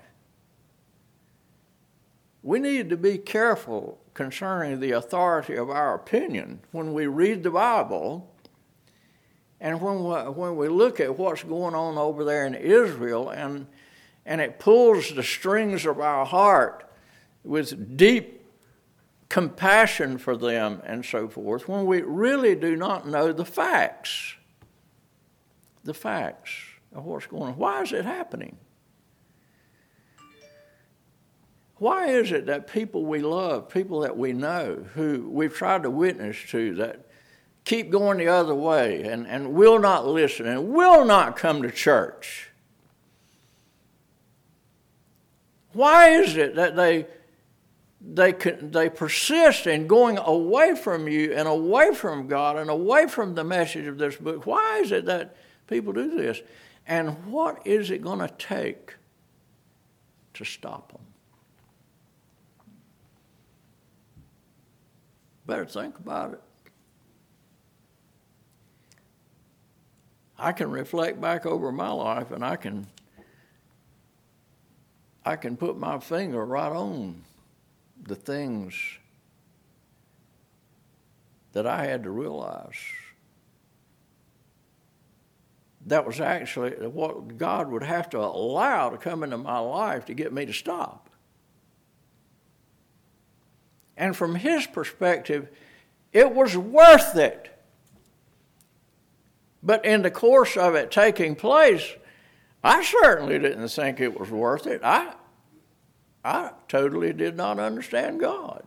We 2.43 2.59
need 2.59 2.91
to 2.91 2.97
be 2.97 3.19
careful 3.19 3.99
concerning 4.15 4.81
the 4.81 4.93
authority 4.93 5.57
of 5.57 5.71
our 5.71 5.95
opinion 5.95 6.61
when 6.73 6.95
we 6.95 7.07
read 7.07 7.43
the 7.43 7.51
Bible 7.51 8.31
And 9.61 9.81
when 9.81 10.05
we, 10.05 10.15
when 10.31 10.57
we 10.57 10.69
look 10.69 11.01
at 11.01 11.19
what's 11.19 11.43
going 11.43 11.75
on 11.75 11.99
over 11.99 12.25
there 12.25 12.47
in 12.47 12.55
Israel 12.55 13.31
and, 13.31 13.67
and 14.27 14.41
it 14.41 14.59
pulls 14.59 15.15
the 15.15 15.23
strings 15.23 15.87
of 15.87 15.99
our 16.01 16.27
heart 16.27 16.89
with 17.43 17.97
deep 17.97 18.36
compassion 19.29 20.19
for 20.19 20.37
them 20.37 20.83
and 20.85 21.05
so 21.05 21.29
forth, 21.29 21.69
when 21.69 21.87
we 21.87 22.03
really 22.03 22.55
do 22.55 22.77
not 22.77 23.07
know 23.07 23.33
the 23.33 23.45
facts, 23.45 24.35
the 25.85 25.95
facts 25.95 26.53
of 26.95 27.05
what's 27.05 27.27
going 27.27 27.53
on. 27.53 27.59
Why 27.59 27.83
is 27.83 27.93
it 27.93 28.05
happening? 28.05 28.57
Why 31.79 32.07
is 32.09 32.33
it 32.33 32.47
that 32.47 32.67
people 32.69 33.05
we 33.05 33.21
love, 33.21 33.69
people 33.69 34.01
that 34.01 34.17
we 34.17 34.33
know, 34.33 34.87
who 34.95 35.29
we've 35.31 35.55
tried 35.55 35.83
to 35.83 35.91
witness 35.91 36.37
to, 36.49 36.75
that 36.77 37.07
keep 37.65 37.91
going 37.91 38.17
the 38.17 38.29
other 38.29 38.55
way 38.55 39.03
and, 39.03 39.27
and 39.27 39.53
will 39.53 39.79
not 39.79 40.07
listen 40.07 40.47
and 40.47 40.71
will 40.71 41.05
not 41.05 41.37
come 41.37 41.63
to 41.63 41.71
church? 41.71 42.51
Why 45.75 46.09
is 46.13 46.39
it 46.39 46.55
that 46.55 46.77
they, 46.77 47.07
they, 48.01 48.33
they 48.33 48.89
persist 48.89 49.67
in 49.67 49.87
going 49.87 50.19
away 50.19 50.75
from 50.75 51.09
you 51.09 51.33
and 51.33 51.49
away 51.49 51.95
from 51.95 52.29
God 52.29 52.57
and 52.57 52.71
away 52.71 53.07
from 53.07 53.35
the 53.35 53.45
message 53.45 53.87
of 53.87 53.99
this 53.99 54.17
book? 54.17 54.47
Why 54.47 54.79
is 54.79 54.93
it 54.93 55.07
that 55.07 55.37
people 55.67 55.93
do 55.93 56.17
this? 56.17 56.41
And 56.87 57.27
what 57.27 57.67
is 57.67 57.91
it 57.91 58.03
going 58.03 58.21
to 58.21 58.29
take 58.39 58.95
to 60.35 60.45
stop 60.45 60.93
them? 60.93 61.01
Better 65.47 65.65
think 65.65 65.99
about 65.99 66.35
it. 66.35 66.43
I 70.39 70.53
can 70.53 70.71
reflect 70.71 71.21
back 71.21 71.47
over 71.47 71.73
my 71.73 71.91
life 71.91 72.31
and 72.31 72.45
I 72.45 72.57
can 72.57 72.87
I 75.25 75.35
can 75.35 75.57
put 75.57 75.77
my 75.77 75.99
finger 75.99 76.45
right 76.45 76.71
on 76.71 77.25
the 78.07 78.15
things 78.15 78.75
that 81.53 81.67
I 81.67 81.87
had 81.87 82.03
to 82.05 82.11
realize. 82.11 82.77
That 85.87 86.07
was 86.07 86.21
actually 86.21 86.73
what 86.87 87.39
God 87.39 87.71
would 87.71 87.83
have 87.83 88.11
to 88.11 88.19
allow 88.19 88.91
to 88.91 88.99
come 88.99 89.23
into 89.23 89.39
my 89.39 89.59
life 89.59 90.05
to 90.07 90.15
get 90.15 90.33
me 90.33 90.45
to 90.47 90.53
stop. 90.53 91.09
And 93.97 94.17
from 94.17 94.35
his 94.35 94.67
perspective, 94.67 95.49
it 96.13 96.35
was 96.35 96.57
worth 96.57 97.17
it. 97.17 97.51
But 99.63 99.85
in 99.85 100.03
the 100.03 100.11
course 100.11 100.57
of 100.57 100.75
it 100.75 100.91
taking 100.91 101.35
place, 101.35 101.95
I 102.63 102.83
certainly 102.83 103.39
didn't 103.39 103.69
think 103.69 104.01
it 104.01 104.19
was 104.19 104.31
worth 104.31 104.67
it. 104.67 104.81
I, 104.85 105.15
I 106.27 106.51
totally 106.67 107.13
did 107.13 107.37
not 107.37 107.61
understand 107.61 108.19
God. 108.19 108.65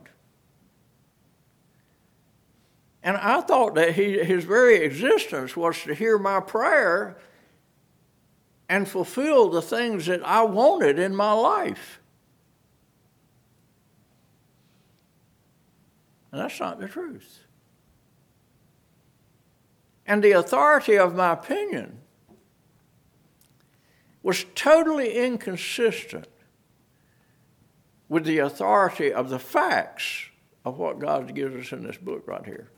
And 3.02 3.18
I 3.18 3.42
thought 3.42 3.74
that 3.74 3.94
he, 3.96 4.18
his 4.24 4.44
very 4.44 4.76
existence 4.82 5.54
was 5.58 5.82
to 5.82 5.94
hear 5.94 6.16
my 6.16 6.40
prayer 6.40 7.18
and 8.70 8.88
fulfill 8.88 9.50
the 9.50 9.60
things 9.60 10.06
that 10.06 10.26
I 10.26 10.42
wanted 10.42 10.98
in 10.98 11.14
my 11.14 11.32
life. 11.32 12.00
And 16.32 16.40
that's 16.40 16.58
not 16.60 16.80
the 16.80 16.88
truth. 16.88 17.40
And 20.06 20.24
the 20.24 20.32
authority 20.32 20.96
of 20.96 21.14
my 21.14 21.32
opinion 21.32 21.98
was 24.22 24.46
totally 24.54 25.12
inconsistent 25.12 26.26
with 28.10 28.24
the 28.24 28.38
authority 28.38 29.10
of 29.10 29.30
the 29.30 29.38
facts 29.38 30.26
of 30.66 30.78
what 30.78 30.98
God 30.98 31.34
gives 31.34 31.56
us 31.56 31.72
in 31.72 31.84
this 31.84 31.96
book 31.96 32.24
right 32.26 32.44
here. 32.44 32.68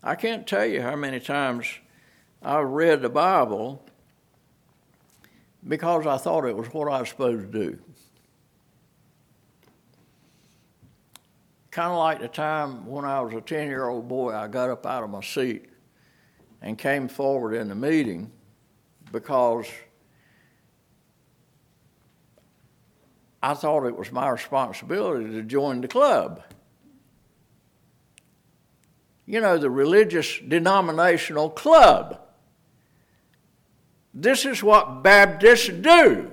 I 0.00 0.14
can't 0.14 0.46
tell 0.46 0.64
you 0.64 0.80
how 0.82 0.94
many 0.94 1.18
times 1.18 1.66
I've 2.40 2.68
read 2.68 3.02
the 3.02 3.08
Bible 3.08 3.84
because 5.66 6.06
I 6.06 6.16
thought 6.16 6.44
it 6.44 6.56
was 6.56 6.68
what 6.68 6.88
I 6.92 7.00
was 7.00 7.08
supposed 7.08 7.50
to 7.50 7.58
do. 7.66 7.78
kind 11.70 11.92
of 11.92 11.98
like 11.98 12.20
the 12.20 12.28
time 12.28 12.84
when 12.84 13.04
I 13.04 13.20
was 13.20 13.32
a 13.32 13.40
10 13.40 13.68
year 13.68 13.88
old 13.88 14.08
boy, 14.08 14.34
I 14.34 14.48
got 14.48 14.70
up 14.70 14.84
out 14.86 15.04
of 15.04 15.10
my 15.10 15.22
seat 15.22 15.66
and 16.62 16.76
came 16.76 17.08
forward 17.08 17.54
in 17.54 17.68
the 17.68 17.74
meeting 17.74 18.30
because 19.12 19.66
I 23.42 23.54
thought 23.54 23.86
it 23.86 23.96
was 23.96 24.12
my 24.12 24.28
responsibility 24.28 25.30
to 25.30 25.42
join 25.42 25.80
the 25.80 25.88
club. 25.88 26.42
You 29.24 29.40
know, 29.40 29.56
the 29.56 29.70
religious 29.70 30.38
denominational 30.46 31.50
club. 31.50 32.20
This 34.12 34.44
is 34.44 34.62
what 34.62 35.02
Baptists 35.02 35.68
do. 35.68 36.32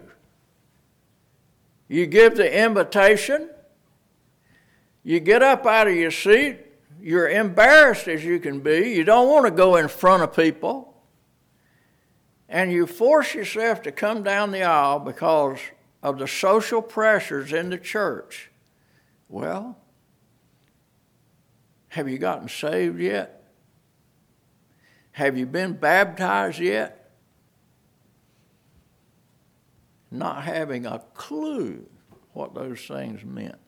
You 1.88 2.06
give 2.06 2.36
the 2.36 2.66
invitation, 2.66 3.50
you 5.04 5.22
get 5.22 5.42
up 5.42 5.66
out 5.66 5.88
of 5.88 5.96
your 5.96 6.12
seat, 6.12 6.58
you're 7.00 7.30
embarrassed 7.30 8.10
as 8.10 8.26
you 8.26 8.40
can 8.40 8.60
be, 8.60 8.90
you 8.90 9.06
don't 9.06 9.30
want 9.30 9.46
to 9.46 9.52
go 9.52 9.78
in 9.78 9.88
front 9.88 10.24
of 10.24 10.36
people, 10.36 11.02
and 12.50 12.72
you 12.72 12.88
force 12.88 13.34
yourself 13.34 13.84
to 13.84 13.92
come 13.92 14.24
down 14.24 14.52
the 14.52 14.64
aisle 14.64 15.00
because 15.00 15.60
of 16.08 16.20
the 16.20 16.28
social 16.28 16.82
pressures 16.82 17.52
in 17.52 17.70
the 17.70 17.78
church. 17.78 18.50
Well, 19.28 19.78
have 21.90 22.08
you 22.08 22.18
gotten 22.18 22.48
saved 22.48 23.00
yet? 23.00 23.44
Have 25.12 25.38
you 25.38 25.46
been 25.46 25.74
baptized 25.74 26.60
yet? 26.60 27.12
Not 30.10 30.44
having 30.44 30.86
a 30.86 31.00
clue 31.14 31.86
what 32.32 32.54
those 32.54 32.82
things 32.88 33.26
meant. 33.26 33.60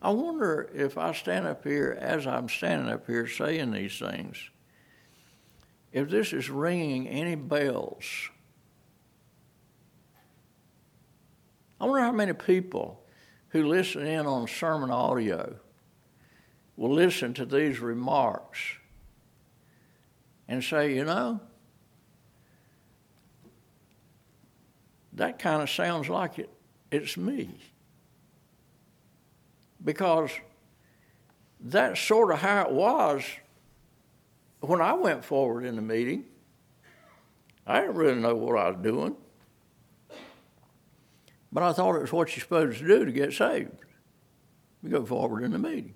I 0.00 0.10
wonder 0.10 0.70
if 0.74 0.96
I 0.96 1.12
stand 1.12 1.46
up 1.46 1.64
here, 1.64 1.98
as 2.00 2.26
I'm 2.26 2.48
standing 2.48 2.90
up 2.90 3.06
here 3.06 3.28
saying 3.28 3.72
these 3.72 3.98
things, 3.98 4.50
if 5.92 6.08
this 6.08 6.32
is 6.32 6.48
ringing 6.48 7.08
any 7.08 7.34
bells. 7.34 8.30
I 11.80 11.84
wonder 11.84 12.00
how 12.00 12.12
many 12.12 12.32
people 12.32 13.02
who 13.48 13.66
listen 13.66 14.06
in 14.06 14.26
on 14.26 14.48
sermon 14.48 14.90
audio 14.90 15.56
will 16.76 16.94
listen 16.94 17.34
to 17.34 17.44
these 17.44 17.80
remarks 17.80 18.58
and 20.48 20.62
say, 20.62 20.94
you 20.94 21.04
know, 21.04 21.40
that 25.12 25.38
kind 25.38 25.62
of 25.62 25.68
sounds 25.68 26.08
like 26.08 26.38
it, 26.38 26.50
it's 26.90 27.16
me 27.16 27.50
because 29.84 30.30
that's 31.60 32.00
sort 32.00 32.32
of 32.32 32.38
how 32.38 32.62
it 32.62 32.70
was 32.70 33.22
when 34.62 34.80
I 34.80 34.92
went 34.92 35.24
forward 35.24 35.64
in 35.64 35.76
the 35.76 35.82
meeting. 35.82 36.24
I 37.66 37.80
didn't 37.80 37.96
really 37.96 38.20
know 38.20 38.34
what 38.34 38.58
I 38.58 38.70
was 38.70 38.82
doing. 38.82 39.16
But 41.52 41.62
I 41.62 41.72
thought 41.72 41.96
it 41.96 42.00
was 42.00 42.12
what 42.12 42.34
you're 42.34 42.42
supposed 42.42 42.78
to 42.78 42.86
do 42.86 43.04
to 43.04 43.12
get 43.12 43.32
saved. 43.32 43.70
You 44.82 44.90
go 44.90 45.04
forward 45.04 45.44
in 45.44 45.52
the 45.52 45.58
meeting. 45.58 45.94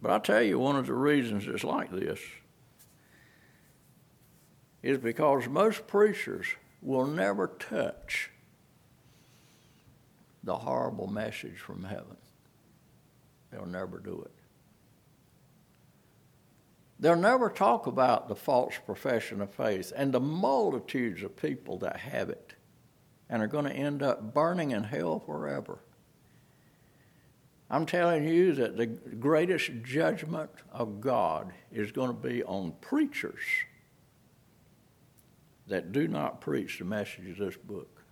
But 0.00 0.10
I 0.12 0.18
tell 0.18 0.42
you, 0.42 0.58
one 0.58 0.76
of 0.76 0.86
the 0.86 0.94
reasons 0.94 1.46
it's 1.46 1.64
like 1.64 1.90
this 1.90 2.20
is 4.82 4.98
because 4.98 5.48
most 5.48 5.86
preachers 5.88 6.46
will 6.80 7.06
never 7.06 7.48
touch 7.58 8.30
the 10.44 10.54
horrible 10.54 11.08
message 11.08 11.58
from 11.58 11.84
heaven. 11.84 12.16
They'll 13.50 13.66
never 13.66 13.98
do 13.98 14.22
it. 14.24 14.32
They'll 17.00 17.16
never 17.16 17.48
talk 17.48 17.86
about 17.86 18.28
the 18.28 18.34
false 18.34 18.74
profession 18.84 19.40
of 19.40 19.50
faith 19.50 19.92
and 19.94 20.12
the 20.12 20.20
multitudes 20.20 21.22
of 21.22 21.36
people 21.36 21.78
that 21.78 21.96
have 21.96 22.28
it 22.28 22.54
and 23.30 23.42
are 23.42 23.46
going 23.46 23.66
to 23.66 23.72
end 23.72 24.02
up 24.02 24.34
burning 24.34 24.72
in 24.72 24.84
hell 24.84 25.20
forever. 25.20 25.78
I'm 27.70 27.86
telling 27.86 28.26
you 28.26 28.54
that 28.54 28.76
the 28.76 28.86
greatest 28.86 29.70
judgment 29.82 30.50
of 30.72 31.00
God 31.00 31.52
is 31.70 31.92
going 31.92 32.08
to 32.08 32.14
be 32.14 32.42
on 32.42 32.72
preachers 32.80 33.42
that 35.66 35.92
do 35.92 36.08
not 36.08 36.40
preach 36.40 36.78
the 36.78 36.84
message 36.84 37.28
of 37.28 37.36
this 37.36 37.56
book. 37.56 38.02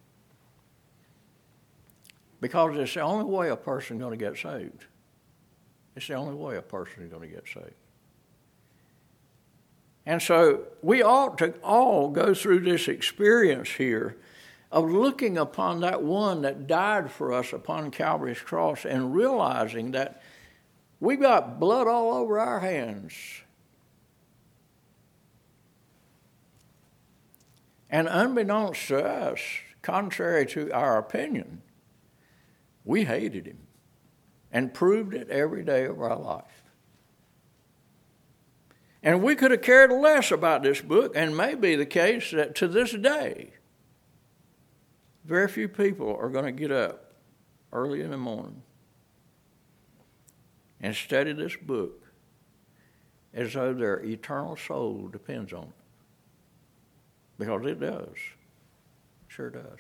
Because 2.41 2.77
it's 2.77 2.93
the 2.93 3.01
only 3.01 3.25
way 3.25 3.49
a 3.49 3.57
person's 3.57 4.01
going 4.01 4.17
to 4.17 4.23
get 4.23 4.37
saved. 4.37 4.85
It's 5.97 6.09
the 6.09 6.15
only 6.15 6.35
way 6.35 6.57
a 6.57 6.63
person 6.63 7.05
is 7.05 7.11
going 7.11 7.23
to 7.23 7.35
get 7.35 7.47
saved. 7.49 7.73
And 10.05 10.23
so 10.23 10.65
we 10.83 11.03
ought 11.03 11.39
to 11.39 11.55
all 11.65 12.11
go 12.11 12.35
through 12.35 12.61
this 12.61 12.87
experience 12.87 13.71
here 13.71 14.17
of 14.71 14.91
looking 14.91 15.39
upon 15.39 15.81
that 15.81 16.03
one 16.03 16.43
that 16.43 16.67
died 16.67 17.11
for 17.11 17.33
us 17.33 17.53
upon 17.53 17.91
Calvary's 17.91 18.39
cross 18.39 18.85
and 18.85 19.15
realizing 19.15 19.93
that 19.93 20.23
we've 21.01 21.21
got 21.21 21.59
blood 21.59 21.89
all 21.89 22.13
over 22.13 22.39
our 22.39 22.61
hands. 22.61 23.15
And 27.89 28.07
unbeknownst 28.07 28.89
to 28.89 29.03
us, 29.03 29.41
contrary 29.81 30.45
to 30.47 30.71
our 30.73 30.99
opinion, 30.99 31.63
we 32.85 33.05
hated 33.05 33.47
him 33.47 33.66
and 34.53 34.73
proved 34.73 35.15
it 35.15 35.29
every 35.29 35.65
day 35.65 35.85
of 35.85 36.01
our 36.01 36.19
life. 36.19 36.63
And 39.03 39.23
we 39.23 39.37
could 39.37 39.51
have 39.51 39.63
cared 39.63 39.93
less 39.93 40.31
about 40.31 40.63
this 40.63 40.81
book, 40.81 41.13
and 41.15 41.37
may 41.37 41.55
be 41.55 41.77
the 41.77 41.87
case 41.87 42.33
that 42.33 42.55
to 42.57 42.69
this 42.69 42.93
day, 42.93 43.53
very 45.25 45.49
few 45.49 45.69
people 45.69 46.17
are 46.17 46.29
going 46.29 46.45
to 46.45 46.53
get 46.53 46.73
up 46.73 47.15
early 47.73 48.01
in 48.01 48.11
the 48.11 48.17
morning 48.17 48.63
and 50.81 50.95
study 50.95 51.33
this 51.33 51.57
book 51.57 52.03
as 53.35 53.53
though 53.53 53.75
their 53.75 54.01
eternal 54.05 54.57
soul 54.57 55.09
depends 55.09 55.53
on 55.53 55.65
it. 55.65 55.71
Because 57.39 57.67
it 57.67 57.81
does. 57.81 58.17
Sure 59.29 59.51
does. 59.51 59.79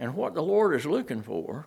And 0.00 0.14
what 0.14 0.32
the 0.32 0.42
Lord 0.42 0.74
is 0.74 0.86
looking 0.86 1.22
for 1.22 1.66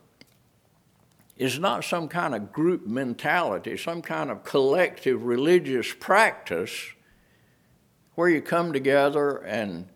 is 1.37 1.59
not 1.59 1.83
some 1.83 2.07
kind 2.07 2.33
of 2.33 2.51
group 2.51 2.85
mentality, 2.85 3.77
some 3.77 4.01
kind 4.01 4.31
of 4.31 4.43
collective 4.43 5.23
religious 5.23 5.93
practice 5.93 6.93
where 8.15 8.29
you 8.29 8.41
come 8.41 8.73
together 8.73 9.37
and, 9.37 9.87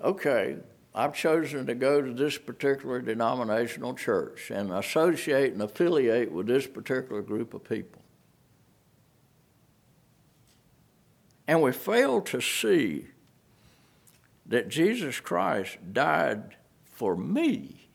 okay, 0.00 0.56
I've 0.96 1.14
chosen 1.14 1.66
to 1.66 1.74
go 1.76 2.02
to 2.02 2.12
this 2.12 2.38
particular 2.38 3.00
denominational 3.00 3.94
church 3.94 4.50
and 4.50 4.72
associate 4.72 5.52
and 5.52 5.62
affiliate 5.62 6.32
with 6.32 6.48
this 6.48 6.66
particular 6.66 7.22
group 7.22 7.54
of 7.54 7.62
people. 7.62 8.02
And 11.46 11.62
we 11.62 11.70
fail 11.70 12.20
to 12.22 12.40
see 12.40 13.06
that 14.46 14.68
Jesus 14.68 15.20
Christ 15.20 15.78
died 15.92 16.56
for 16.96 17.14
me. 17.14 17.88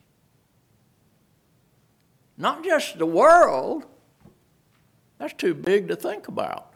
Not 2.38 2.64
just 2.64 2.98
the 2.98 3.06
world, 3.06 3.86
that's 5.18 5.34
too 5.34 5.54
big 5.54 5.88
to 5.90 5.96
think 5.96 6.28
about. 6.28 6.74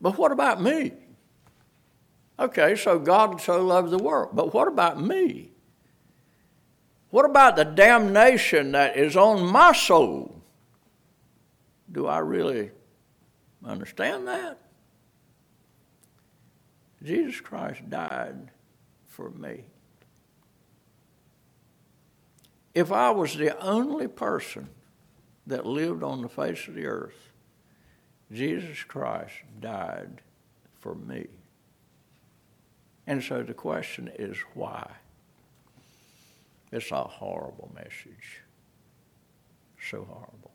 But 0.00 0.16
what 0.16 0.30
about 0.30 0.62
me? 0.62 0.92
Okay, 2.38 2.76
so 2.76 2.98
God 2.98 3.40
so 3.40 3.64
loved 3.64 3.90
the 3.90 3.98
world. 3.98 4.30
But 4.32 4.54
what 4.54 4.68
about 4.68 5.00
me? 5.00 5.50
What 7.10 7.24
about 7.24 7.56
the 7.56 7.64
damnation 7.64 8.72
that 8.72 8.96
is 8.96 9.16
on 9.16 9.50
my 9.50 9.72
soul? 9.72 10.42
Do 11.90 12.06
I 12.06 12.18
really 12.18 12.70
understand 13.64 14.28
that? 14.28 14.58
Jesus 17.02 17.40
Christ 17.40 17.88
died 17.88 18.50
for 19.06 19.30
me. 19.30 19.64
If 22.78 22.92
I 22.92 23.10
was 23.10 23.34
the 23.34 23.60
only 23.60 24.06
person 24.06 24.68
that 25.48 25.66
lived 25.66 26.04
on 26.04 26.22
the 26.22 26.28
face 26.28 26.68
of 26.68 26.76
the 26.76 26.86
earth, 26.86 27.32
Jesus 28.30 28.84
Christ 28.84 29.34
died 29.58 30.20
for 30.78 30.94
me. 30.94 31.26
And 33.04 33.20
so 33.20 33.42
the 33.42 33.52
question 33.52 34.08
is 34.16 34.36
why? 34.54 34.88
It's 36.70 36.92
a 36.92 37.02
horrible 37.02 37.68
message. 37.74 38.42
So 39.90 40.04
horrible. 40.04 40.52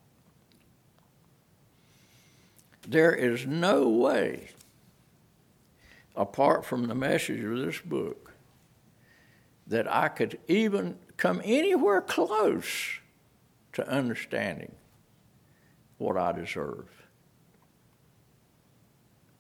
There 2.88 3.14
is 3.14 3.46
no 3.46 3.90
way, 3.90 4.48
apart 6.16 6.64
from 6.64 6.88
the 6.88 6.96
message 6.96 7.44
of 7.44 7.58
this 7.58 7.82
book, 7.82 8.32
that 9.68 9.94
I 9.94 10.08
could 10.08 10.40
even 10.48 10.98
come 11.18 11.42
anywhere 11.44 12.02
close 12.02 13.00
to 13.74 13.88
understanding 13.88 14.74
what 15.98 16.18
I 16.18 16.32
deserve. 16.32 16.88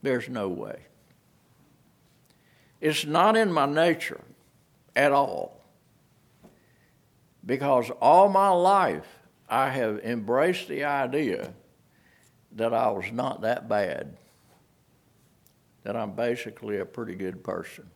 There's 0.02 0.28
no 0.30 0.50
way. 0.50 0.80
It's 2.82 3.06
not 3.06 3.38
in 3.38 3.52
my 3.52 3.66
nature 3.66 4.22
at 4.96 5.12
all. 5.12 5.62
Because 7.46 7.90
all 8.02 8.30
my 8.30 8.50
life 8.50 9.08
I 9.50 9.70
have 9.70 10.00
embraced 10.00 10.68
the 10.68 10.84
idea 10.84 11.54
that 12.54 12.74
I 12.74 12.90
was 12.90 13.12
not 13.12 13.42
that 13.42 13.68
bad, 13.68 14.16
that 15.84 15.96
I'm 15.96 16.12
basically 16.12 16.80
a 16.80 16.86
pretty 16.86 17.16
good 17.16 17.44
person. 17.44 17.90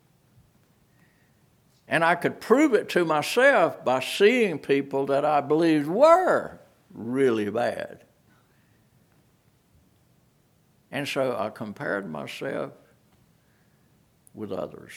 And 1.87 2.03
I 2.03 2.15
could 2.15 2.41
prove 2.41 2.73
it 2.73 2.89
to 2.89 3.05
myself 3.05 3.83
by 3.85 4.01
seeing 4.01 4.59
people 4.59 5.05
that 5.05 5.23
I 5.23 5.39
believed 5.41 5.87
were 5.87 6.59
really 6.93 7.49
bad. 7.49 8.03
And 10.91 11.07
so 11.07 11.35
I 11.37 11.49
compared 11.49 12.09
myself 12.09 12.73
with 14.33 14.51
others. 14.51 14.93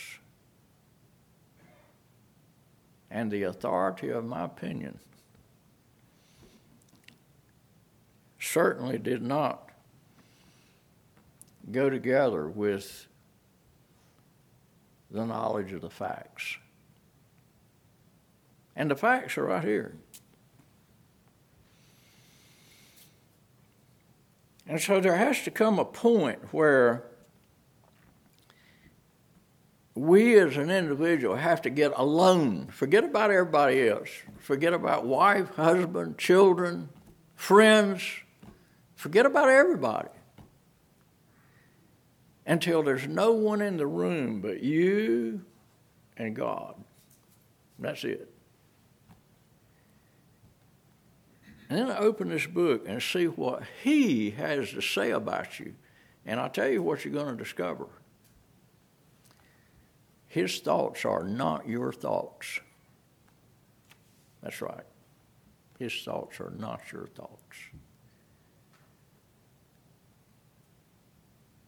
And 3.10 3.30
the 3.30 3.44
authority 3.44 4.10
of 4.10 4.24
my 4.24 4.44
opinion 4.44 4.98
certainly 8.38 8.98
did 8.98 9.22
not 9.22 9.70
go 11.70 11.90
together 11.90 12.48
with 12.48 13.06
the 15.10 15.24
knowledge 15.24 15.72
of 15.72 15.82
the 15.82 15.90
facts. 15.90 16.56
And 18.80 18.90
the 18.90 18.96
facts 18.96 19.36
are 19.36 19.44
right 19.44 19.62
here. 19.62 19.94
And 24.66 24.80
so 24.80 25.00
there 25.00 25.18
has 25.18 25.42
to 25.42 25.50
come 25.50 25.78
a 25.78 25.84
point 25.84 26.38
where 26.54 27.04
we 29.94 30.38
as 30.38 30.56
an 30.56 30.70
individual 30.70 31.36
have 31.36 31.60
to 31.60 31.68
get 31.68 31.92
alone. 31.94 32.68
Forget 32.68 33.04
about 33.04 33.30
everybody 33.30 33.86
else. 33.86 34.08
Forget 34.38 34.72
about 34.72 35.04
wife, 35.04 35.50
husband, 35.56 36.16
children, 36.16 36.88
friends. 37.36 38.02
Forget 38.94 39.26
about 39.26 39.50
everybody. 39.50 40.08
Until 42.46 42.82
there's 42.82 43.06
no 43.06 43.32
one 43.32 43.60
in 43.60 43.76
the 43.76 43.86
room 43.86 44.40
but 44.40 44.62
you 44.62 45.44
and 46.16 46.34
God. 46.34 46.76
That's 47.78 48.04
it. 48.04 48.29
And 51.70 51.78
then 51.78 51.90
I 51.90 51.98
open 51.98 52.28
this 52.28 52.46
book 52.46 52.84
and 52.86 53.00
see 53.00 53.26
what 53.26 53.62
He 53.84 54.30
has 54.32 54.72
to 54.72 54.82
say 54.82 55.12
about 55.12 55.60
you. 55.60 55.74
And 56.26 56.40
I'll 56.40 56.50
tell 56.50 56.68
you 56.68 56.82
what 56.82 57.04
you're 57.04 57.14
going 57.14 57.36
to 57.36 57.42
discover. 57.42 57.86
His 60.26 60.58
thoughts 60.58 61.04
are 61.04 61.22
not 61.22 61.68
your 61.68 61.92
thoughts. 61.92 62.60
That's 64.42 64.60
right. 64.60 64.84
His 65.78 65.94
thoughts 66.02 66.40
are 66.40 66.52
not 66.58 66.80
your 66.92 67.06
thoughts. 67.06 67.56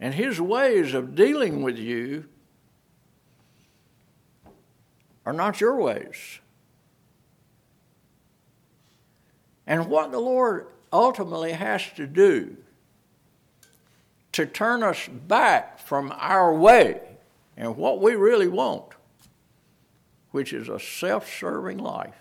And 0.00 0.12
his 0.12 0.40
ways 0.40 0.94
of 0.94 1.14
dealing 1.14 1.62
with 1.62 1.78
you 1.78 2.24
are 5.24 5.32
not 5.32 5.60
your 5.60 5.76
ways. 5.76 6.40
And 9.66 9.88
what 9.88 10.10
the 10.10 10.18
Lord 10.18 10.66
ultimately 10.92 11.52
has 11.52 11.82
to 11.96 12.06
do 12.06 12.56
to 14.32 14.46
turn 14.46 14.82
us 14.82 15.08
back 15.08 15.78
from 15.78 16.12
our 16.16 16.54
way 16.54 17.00
and 17.56 17.76
what 17.76 18.00
we 18.00 18.14
really 18.14 18.48
want, 18.48 18.86
which 20.30 20.52
is 20.52 20.68
a 20.68 20.80
self 20.80 21.30
serving 21.32 21.78
life. 21.78 22.16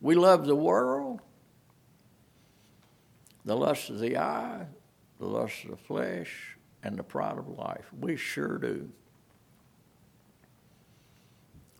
We 0.00 0.14
love 0.14 0.46
the 0.46 0.56
world, 0.56 1.20
the 3.44 3.56
lust 3.56 3.90
of 3.90 3.98
the 3.98 4.16
eye, 4.18 4.66
the 5.18 5.26
lust 5.26 5.64
of 5.64 5.70
the 5.70 5.76
flesh, 5.76 6.56
and 6.82 6.96
the 6.96 7.02
pride 7.02 7.38
of 7.38 7.48
life. 7.48 7.86
We 7.98 8.16
sure 8.16 8.58
do. 8.58 8.88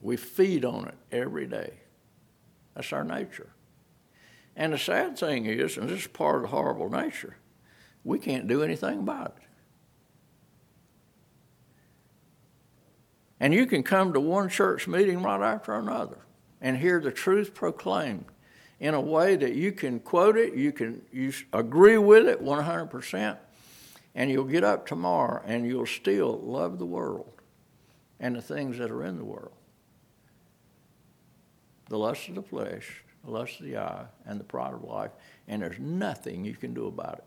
We 0.00 0.16
feed 0.16 0.64
on 0.64 0.88
it 0.88 0.94
every 1.12 1.46
day. 1.46 1.74
That's 2.74 2.92
our 2.92 3.04
nature. 3.04 3.50
And 4.56 4.72
the 4.72 4.78
sad 4.78 5.18
thing 5.18 5.46
is, 5.46 5.76
and 5.76 5.88
this 5.88 6.00
is 6.02 6.06
part 6.06 6.36
of 6.36 6.42
the 6.42 6.48
horrible 6.48 6.90
nature, 6.90 7.36
we 8.04 8.18
can't 8.18 8.46
do 8.46 8.62
anything 8.62 9.00
about 9.00 9.36
it. 9.36 9.42
And 13.40 13.52
you 13.52 13.66
can 13.66 13.82
come 13.82 14.12
to 14.12 14.20
one 14.20 14.48
church 14.48 14.86
meeting 14.86 15.22
right 15.22 15.42
after 15.42 15.74
another 15.74 16.18
and 16.60 16.78
hear 16.78 17.00
the 17.00 17.10
truth 17.10 17.52
proclaimed 17.52 18.24
in 18.80 18.94
a 18.94 19.00
way 19.00 19.36
that 19.36 19.54
you 19.54 19.72
can 19.72 20.00
quote 20.00 20.36
it, 20.36 20.54
you 20.54 20.72
can 20.72 21.02
you 21.12 21.32
agree 21.52 21.98
with 21.98 22.26
it 22.26 22.42
100%, 22.42 23.36
and 24.14 24.30
you'll 24.30 24.44
get 24.44 24.64
up 24.64 24.86
tomorrow 24.86 25.42
and 25.46 25.66
you'll 25.66 25.86
still 25.86 26.38
love 26.38 26.78
the 26.78 26.86
world 26.86 27.32
and 28.20 28.36
the 28.36 28.42
things 28.42 28.78
that 28.78 28.90
are 28.90 29.04
in 29.04 29.18
the 29.18 29.24
world. 29.24 29.52
The 31.88 31.98
lust 31.98 32.28
of 32.28 32.36
the 32.36 32.42
flesh, 32.42 33.03
the 33.24 33.30
lust 33.30 33.60
of 33.60 33.66
the 33.66 33.78
eye, 33.78 34.04
and 34.26 34.38
the 34.38 34.44
pride 34.44 34.74
of 34.74 34.84
life, 34.84 35.10
and 35.48 35.62
there's 35.62 35.78
nothing 35.78 36.44
you 36.44 36.54
can 36.54 36.74
do 36.74 36.86
about 36.86 37.14
it. 37.18 37.24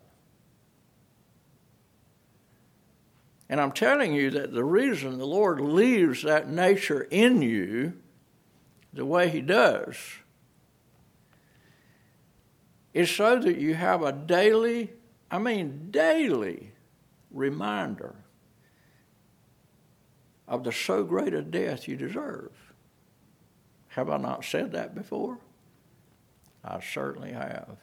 And 3.50 3.62
I'm 3.62 3.72
telling 3.72 4.14
you 4.14 4.30
that 4.32 4.54
the 4.54 4.64
reason 4.64 5.18
the 5.18 5.26
Lord 5.26 5.62
leaves 5.62 6.24
that 6.24 6.50
nature 6.50 7.08
in 7.10 7.42
you 7.42 7.94
the 8.94 9.06
way 9.06 9.30
He 9.30 9.42
does 9.42 9.96
is 12.94 13.10
so 13.10 13.40
that 13.40 13.58
you 13.58 13.76
have 13.76 14.02
a 14.02 14.12
daily, 14.12 14.92
I 15.32 15.38
mean, 15.38 15.90
daily 15.92 16.74
reminder 17.32 18.16
of 20.48 20.64
the 20.64 20.72
so 20.72 21.04
great 21.04 21.34
a 21.34 21.42
death 21.42 21.88
you 21.88 21.96
deserve. 21.96 22.52
Have 23.90 24.10
I 24.10 24.18
not 24.18 24.44
said 24.44 24.72
that 24.74 24.96
before? 24.96 25.38
I 26.68 26.82
certainly 26.82 27.32
have. 27.32 27.78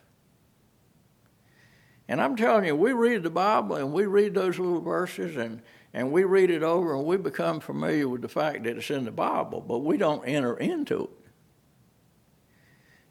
And 2.07 2.21
I'm 2.21 2.37
telling 2.37 2.67
you, 2.67 2.77
we 2.77 2.93
read 2.93 3.23
the 3.23 3.31
Bible 3.31 3.77
and 3.77 3.93
we 3.93 4.05
read 4.05 4.35
those 4.35 4.59
little 4.59 4.83
verses 4.83 5.37
and, 5.37 5.63
and 5.95 6.13
we 6.13 6.25
read 6.25 6.51
it 6.51 6.63
over 6.63 6.95
and 6.95 7.07
we 7.07 7.17
become 7.17 7.61
familiar 7.61 8.09
with 8.09 8.21
the 8.21 8.29
fact 8.29 8.65
that 8.65 8.77
it's 8.77 8.91
in 8.91 9.05
the 9.05 9.11
Bible, 9.11 9.65
but 9.67 9.79
we 9.79 9.97
don't 9.97 10.23
enter 10.25 10.57
into 10.57 11.05
it 11.05 11.11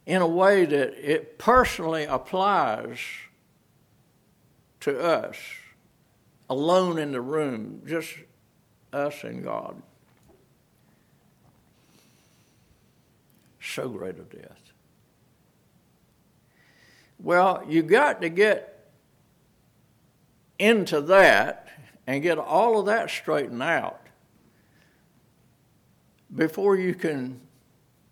in 0.05 0.21
a 0.21 0.27
way 0.27 0.65
that 0.65 0.93
it 1.11 1.39
personally 1.39 2.03
applies 2.03 2.99
to 4.81 4.99
us, 4.99 5.37
alone 6.49 6.99
in 6.99 7.13
the 7.13 7.21
room, 7.21 7.81
just 7.87 8.13
us 8.91 9.23
and 9.23 9.43
God. 9.43 9.81
So 13.61 13.87
great 13.87 14.19
a 14.19 14.23
death. 14.23 14.62
Well, 17.23 17.63
you 17.67 17.81
got 17.83 18.21
to 18.21 18.29
get 18.29 18.85
into 20.59 20.99
that 21.01 21.69
and 22.05 22.21
get 22.21 22.37
all 22.37 22.79
of 22.79 22.85
that 22.87 23.09
straightened 23.09 23.63
out 23.63 24.01
before 26.35 26.75
you 26.75 26.93
can, 26.93 27.39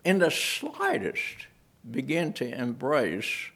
in 0.06 0.20
the 0.20 0.32
slightest, 0.32 1.48
begin 1.90 2.32
to 2.34 2.58
embrace 2.58 3.50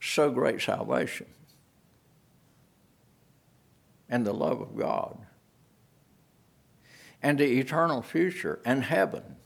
so 0.00 0.30
great 0.30 0.60
salvation 0.60 1.28
and 4.10 4.26
the 4.26 4.34
love 4.34 4.60
of 4.60 4.76
God 4.76 5.16
and 7.22 7.38
the 7.38 7.58
eternal 7.58 8.02
future 8.02 8.60
and 8.64 8.84
heaven. 8.84 9.36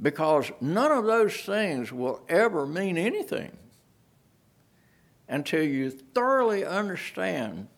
Because 0.00 0.52
none 0.60 0.92
of 0.92 1.04
those 1.04 1.34
things 1.34 1.90
will 1.90 2.20
ever 2.28 2.66
mean 2.66 2.98
anything 2.98 3.56
until 5.28 5.62
you 5.62 5.90
thoroughly 5.90 6.64
understand 6.64 7.68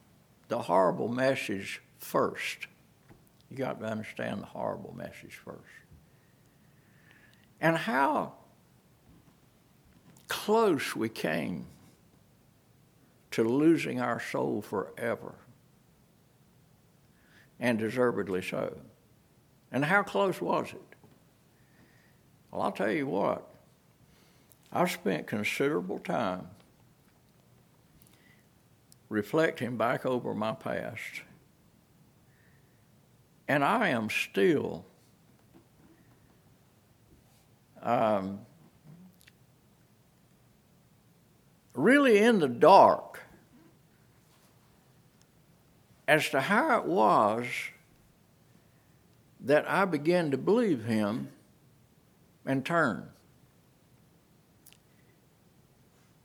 the 0.48 0.58
horrible 0.58 1.08
message 1.08 1.80
first. 1.98 2.66
You 3.50 3.56
got 3.56 3.80
to 3.80 3.86
understand 3.86 4.42
the 4.42 4.46
horrible 4.46 4.94
message 4.96 5.40
first. 5.44 5.62
And 7.60 7.76
how 7.76 8.34
close 10.28 10.94
we 10.94 11.08
came 11.08 11.66
to 13.30 13.44
losing 13.44 14.00
our 14.00 14.20
soul 14.20 14.62
forever. 14.62 15.34
And 17.60 17.78
deservedly 17.78 18.42
so. 18.42 18.76
And 19.72 19.84
how 19.84 20.02
close 20.02 20.40
was 20.40 20.68
it? 20.72 20.87
Well, 22.50 22.62
I'll 22.62 22.72
tell 22.72 22.90
you 22.90 23.06
what, 23.06 23.46
I've 24.72 24.90
spent 24.90 25.26
considerable 25.26 25.98
time 25.98 26.48
reflecting 29.08 29.76
back 29.76 30.04
over 30.04 30.34
my 30.34 30.52
past. 30.52 31.22
And 33.46 33.64
I 33.64 33.88
am 33.88 34.10
still 34.10 34.84
um, 37.82 38.40
really 41.74 42.18
in 42.18 42.40
the 42.40 42.48
dark 42.48 43.22
as 46.06 46.28
to 46.30 46.40
how 46.40 46.78
it 46.78 46.84
was 46.84 47.46
that 49.40 49.70
I 49.70 49.84
began 49.84 50.30
to 50.30 50.38
believe 50.38 50.84
him 50.84 51.28
and 52.48 52.64
turn. 52.64 53.06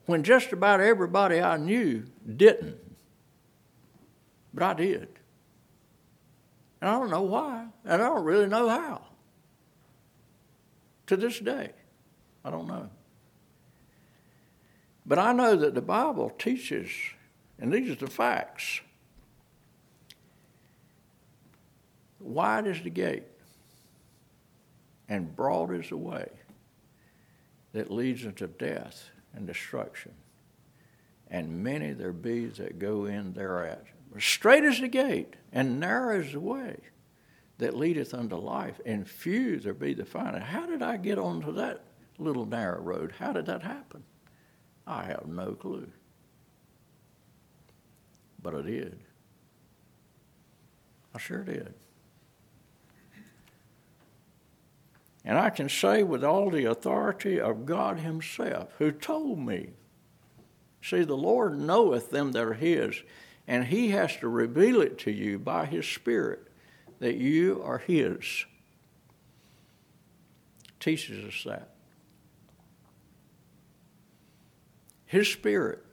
When 0.06 0.24
just 0.24 0.52
about 0.54 0.80
everybody 0.80 1.40
I 1.42 1.58
knew 1.58 2.06
didn't. 2.36 2.80
But 4.54 4.64
I 4.64 4.74
did. 4.74 5.08
And 6.82 6.90
I 6.90 6.94
don't 6.94 7.12
know 7.12 7.22
why, 7.22 7.68
and 7.84 8.02
I 8.02 8.06
don't 8.06 8.24
really 8.24 8.48
know 8.48 8.70
how. 8.70 9.06
To 11.08 11.18
this 11.18 11.40
day, 11.40 11.72
I 12.44 12.50
don't 12.50 12.68
know. 12.68 12.90
But 15.06 15.20
I 15.20 15.34
know 15.34 15.56
that 15.58 15.76
the 15.76 15.82
Bible 15.82 16.30
teaches, 16.30 16.90
and 17.60 17.74
these 17.74 17.90
are 17.90 17.96
the 17.96 18.08
facts. 18.08 18.80
Wide 22.20 22.68
is 22.68 22.82
the 22.82 22.90
gate, 22.90 23.24
and 25.14 25.36
broad 25.36 25.72
is 25.72 25.90
the 25.90 25.98
way 25.98 26.28
that 27.72 27.92
leads 27.92 28.26
unto 28.26 28.48
death 28.48 29.12
and 29.36 29.46
destruction. 29.46 30.12
And 31.28 31.64
many 31.64 31.94
there 31.94 32.12
be 32.12 32.48
that 32.48 32.80
go 32.80 33.06
in 33.06 33.34
thereat. 33.34 33.86
Straight 34.18 34.64
is 34.64 34.82
the 34.82 34.88
gate, 34.88 35.36
and 35.52 35.80
narrow 35.80 36.20
is 36.20 36.32
the 36.32 36.40
way 36.40 36.78
that 37.60 37.78
leadeth 37.78 38.16
unto 38.16 38.38
life, 38.38 38.82
and 38.88 39.08
few 39.08 39.60
there 39.60 39.76
be 39.76 39.94
that 39.94 40.08
find 40.08 40.36
it. 40.36 40.42
How 40.42 40.66
did 40.66 40.82
I 40.82 40.98
get 40.98 41.20
onto 41.20 41.54
that 41.54 41.84
little 42.18 42.48
narrow 42.48 42.82
road? 42.82 43.14
How 43.20 43.34
did 43.34 43.46
that 43.46 43.62
happen? 43.62 44.04
I 44.88 45.04
have 45.04 45.28
no 45.28 45.52
clue. 45.52 45.92
But 48.42 48.56
I 48.56 48.64
did. 48.64 49.00
I 51.14 51.20
sure 51.20 51.44
did. 51.44 51.76
And 55.26 55.38
I 55.38 55.50
can 55.50 55.70
say 55.70 56.04
with 56.04 56.24
all 56.24 56.50
the 56.50 56.66
authority 56.66 57.40
of 57.40 57.66
God 57.66 58.00
Himself, 58.00 58.74
who 58.78 58.92
told 58.92 59.40
me, 59.40 59.70
See, 60.82 61.04
the 61.04 61.16
Lord 61.16 61.58
knoweth 61.58 62.12
them 62.12 62.34
that 62.34 62.44
are 62.44 62.54
His, 62.54 63.02
and 63.48 63.66
He 63.66 63.90
has 63.92 64.18
to 64.18 64.28
reveal 64.28 64.82
it 64.82 64.98
to 65.00 65.12
you 65.12 65.40
by 65.40 65.66
His 65.66 65.88
Spirit 65.88 66.50
that 67.00 67.16
you 67.16 67.62
are 67.64 67.78
His. 67.78 68.46
Teaches 70.82 71.24
us 71.24 71.44
that. 71.46 71.70
His 75.06 75.30
Spirit 75.30 75.86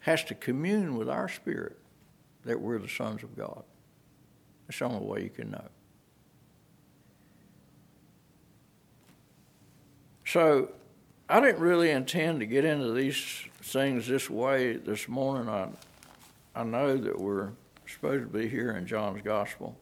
has 0.00 0.24
to 0.24 0.34
commune 0.34 0.96
with 0.96 1.08
our 1.08 1.28
spirit 1.28 1.78
that 2.44 2.60
we're 2.60 2.78
the 2.78 2.88
sons 2.88 3.22
of 3.22 3.36
God. 3.36 3.62
That's 4.66 4.80
the 4.80 4.84
only 4.84 5.06
way 5.06 5.22
you 5.22 5.30
can 5.30 5.52
know. 5.52 5.68
So 10.32 10.70
I 11.28 11.40
didn't 11.40 11.60
really 11.60 11.90
intend 11.90 12.40
to 12.40 12.46
get 12.46 12.64
into 12.64 12.90
these 12.92 13.44
things 13.60 14.08
this 14.08 14.30
way 14.30 14.78
this 14.78 15.06
morning. 15.06 15.46
I, 15.50 15.68
I 16.56 16.64
know 16.64 16.96
that 16.96 17.20
we're 17.20 17.50
supposed 17.86 18.22
to 18.22 18.38
be 18.38 18.48
here 18.48 18.70
in 18.70 18.86
John's 18.86 19.20
Gospel. 19.20 19.76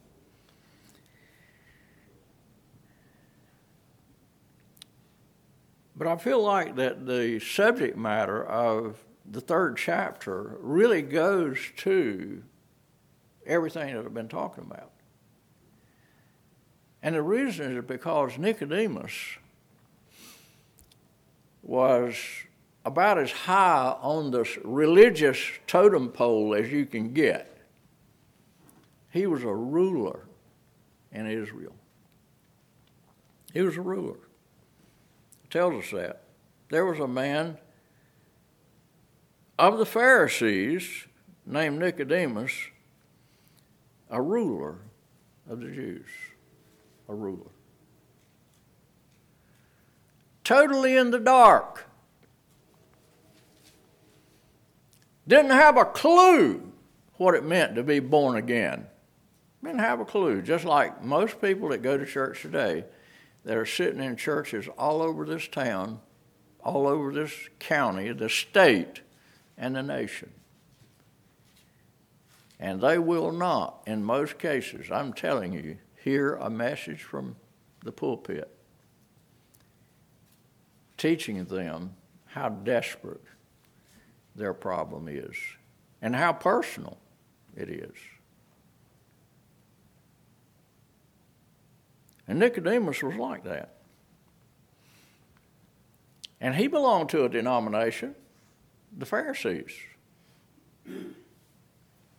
But 5.94 6.08
I 6.08 6.16
feel 6.16 6.42
like 6.42 6.74
that 6.74 7.06
the 7.06 7.38
subject 7.38 7.96
matter 7.96 8.44
of 8.44 8.98
the 9.30 9.40
third 9.40 9.76
chapter 9.76 10.56
really 10.58 11.02
goes 11.02 11.60
to 11.76 12.42
everything 13.46 13.94
that 13.94 14.04
I've 14.04 14.14
been 14.14 14.26
talking 14.26 14.64
about. 14.68 14.90
And 17.04 17.14
the 17.14 17.22
reason 17.22 17.76
is 17.76 17.84
because 17.84 18.36
Nicodemus 18.36 19.14
was 21.70 22.16
about 22.84 23.16
as 23.16 23.30
high 23.30 23.96
on 24.02 24.32
the 24.32 24.44
religious 24.64 25.38
totem 25.68 26.08
pole 26.08 26.52
as 26.52 26.72
you 26.72 26.84
can 26.84 27.12
get. 27.12 27.58
He 29.12 29.28
was 29.28 29.44
a 29.44 29.54
ruler 29.54 30.26
in 31.12 31.30
Israel. 31.30 31.76
He 33.52 33.60
was 33.60 33.76
a 33.76 33.82
ruler. 33.82 34.18
It 35.44 35.50
tells 35.50 35.84
us 35.84 35.92
that. 35.92 36.24
There 36.70 36.84
was 36.84 36.98
a 36.98 37.06
man 37.06 37.56
of 39.56 39.78
the 39.78 39.86
Pharisees 39.86 41.06
named 41.46 41.78
Nicodemus, 41.78 42.52
a 44.10 44.20
ruler 44.20 44.78
of 45.48 45.60
the 45.60 45.70
Jews. 45.70 46.08
A 47.08 47.14
ruler. 47.14 47.52
Totally 50.44 50.96
in 50.96 51.10
the 51.10 51.18
dark. 51.18 51.86
Didn't 55.26 55.52
have 55.52 55.76
a 55.76 55.84
clue 55.84 56.72
what 57.18 57.34
it 57.34 57.44
meant 57.44 57.74
to 57.76 57.82
be 57.82 58.00
born 58.00 58.36
again. 58.36 58.86
Didn't 59.62 59.80
have 59.80 60.00
a 60.00 60.04
clue. 60.04 60.42
Just 60.42 60.64
like 60.64 61.04
most 61.04 61.40
people 61.40 61.68
that 61.68 61.82
go 61.82 61.96
to 61.96 62.06
church 62.06 62.42
today 62.42 62.84
that 63.44 63.56
are 63.56 63.66
sitting 63.66 64.02
in 64.02 64.16
churches 64.16 64.68
all 64.78 65.02
over 65.02 65.24
this 65.24 65.46
town, 65.46 66.00
all 66.64 66.86
over 66.86 67.12
this 67.12 67.32
county, 67.58 68.12
the 68.12 68.28
state, 68.28 69.02
and 69.56 69.76
the 69.76 69.82
nation. 69.82 70.30
And 72.58 72.80
they 72.80 72.98
will 72.98 73.32
not, 73.32 73.82
in 73.86 74.04
most 74.04 74.38
cases, 74.38 74.90
I'm 74.90 75.12
telling 75.12 75.52
you, 75.52 75.78
hear 76.02 76.34
a 76.34 76.50
message 76.50 77.02
from 77.02 77.36
the 77.84 77.92
pulpit 77.92 78.50
teaching 81.00 81.44
them 81.46 81.94
how 82.26 82.50
desperate 82.50 83.24
their 84.36 84.52
problem 84.52 85.08
is 85.08 85.34
and 86.02 86.14
how 86.14 86.32
personal 86.32 86.98
it 87.56 87.70
is. 87.70 87.96
And 92.28 92.38
Nicodemus 92.38 93.02
was 93.02 93.16
like 93.16 93.44
that. 93.44 93.76
And 96.40 96.54
he 96.54 96.68
belonged 96.68 97.08
to 97.10 97.24
a 97.24 97.28
denomination, 97.28 98.14
the 98.96 99.06
Pharisees. 99.06 99.72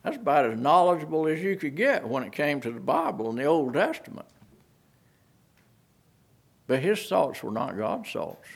That's 0.03 0.17
about 0.17 0.45
as 0.45 0.59
knowledgeable 0.59 1.27
as 1.27 1.39
you 1.39 1.55
could 1.55 1.75
get 1.75 2.07
when 2.07 2.23
it 2.23 2.31
came 2.31 2.59
to 2.61 2.71
the 2.71 2.79
Bible 2.79 3.29
and 3.29 3.37
the 3.37 3.45
Old 3.45 3.73
Testament. 3.73 4.27
But 6.67 6.79
his 6.79 7.07
thoughts 7.07 7.43
were 7.43 7.51
not 7.51 7.77
God's 7.77 8.11
thoughts, 8.11 8.47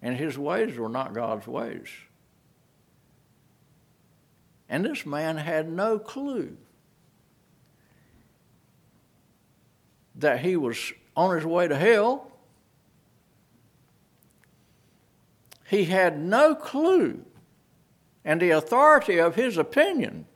and 0.00 0.16
his 0.16 0.38
ways 0.38 0.76
were 0.76 0.88
not 0.88 1.14
God's 1.14 1.46
ways. 1.46 1.88
And 4.68 4.84
this 4.84 5.06
man 5.06 5.36
had 5.36 5.70
no 5.70 5.98
clue 5.98 6.56
that 10.16 10.40
he 10.40 10.56
was 10.56 10.92
on 11.16 11.34
his 11.34 11.44
way 11.44 11.68
to 11.68 11.76
hell. 11.76 12.30
He 15.66 15.84
had 15.84 16.18
no 16.18 16.54
clue 16.54 17.24
and 18.28 18.42
the 18.42 18.50
authority 18.50 19.16
of 19.18 19.36
his 19.36 19.56
opinion 19.56 20.26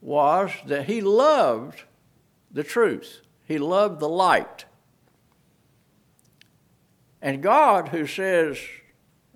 was 0.00 0.50
that 0.66 0.86
he 0.86 1.00
loved 1.00 1.84
the 2.50 2.64
truth, 2.64 3.20
he 3.46 3.56
loved 3.56 4.00
the 4.00 4.08
light. 4.08 4.64
And 7.22 7.42
God, 7.42 7.88
who 7.88 8.06
says, 8.06 8.58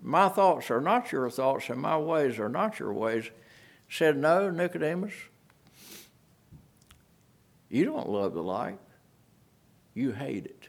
My 0.03 0.29
thoughts 0.29 0.71
are 0.71 0.81
not 0.81 1.13
your 1.13 1.29
thoughts, 1.31 1.69
and 1.69 1.81
my 1.81 1.99
ways 1.99 2.39
are 2.39 2.49
not 2.49 2.79
your 2.79 2.93
ways, 2.93 3.31
said, 3.89 4.17
No, 4.17 4.51
Nicodemus, 4.51 5.13
you 7.69 7.85
don't 7.85 8.09
love 8.09 8.35
the 8.35 8.43
light, 8.43 8.79
you 9.95 10.13
hate 10.13 10.47
it. 10.47 10.69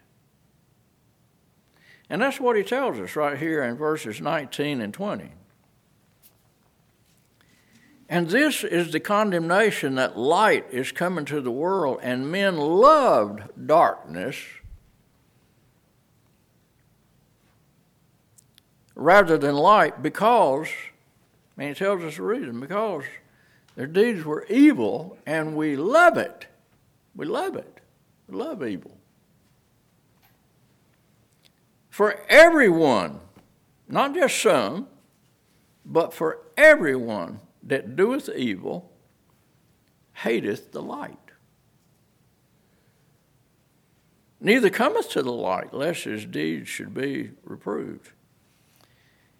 And 2.09 2.21
that's 2.21 2.39
what 2.39 2.55
he 2.55 2.63
tells 2.63 2.99
us 2.99 3.15
right 3.15 3.37
here 3.37 3.63
in 3.63 3.77
verses 3.77 4.21
19 4.21 4.81
and 4.81 4.93
20. 4.93 5.31
And 8.07 8.29
this 8.29 8.63
is 8.63 8.91
the 8.91 8.99
condemnation 8.99 9.95
that 9.95 10.17
light 10.17 10.67
is 10.71 10.91
coming 10.91 11.25
to 11.25 11.41
the 11.41 11.51
world, 11.51 11.99
and 12.03 12.31
men 12.31 12.57
loved 12.57 13.41
darkness 13.65 14.37
rather 18.95 19.37
than 19.37 19.55
light 19.55 20.01
because, 20.01 20.67
I 20.67 21.61
mean, 21.61 21.69
it 21.69 21.77
tells 21.77 22.01
us 22.03 22.15
the 22.15 22.23
reason 22.23 22.59
because 22.59 23.03
their 23.75 23.87
deeds 23.87 24.23
were 24.23 24.45
evil, 24.49 25.17
and 25.25 25.55
we 25.55 25.75
love 25.75 26.17
it. 26.17 26.47
We 27.13 27.25
love 27.25 27.55
it. 27.55 27.81
We 28.27 28.37
love 28.37 28.65
evil. 28.65 28.97
For 31.89 32.21
everyone, 32.29 33.19
not 33.87 34.13
just 34.15 34.41
some, 34.41 34.87
but 35.85 36.13
for 36.13 36.39
everyone 36.57 37.41
that 37.63 37.95
doeth 37.95 38.29
evil 38.29 38.91
hateth 40.13 40.71
the 40.71 40.81
light. 40.81 41.17
Neither 44.39 44.69
cometh 44.69 45.09
to 45.11 45.23
the 45.23 45.31
light, 45.31 45.73
lest 45.73 46.03
his 46.03 46.25
deeds 46.25 46.69
should 46.69 46.93
be 46.93 47.31
reproved. 47.43 48.11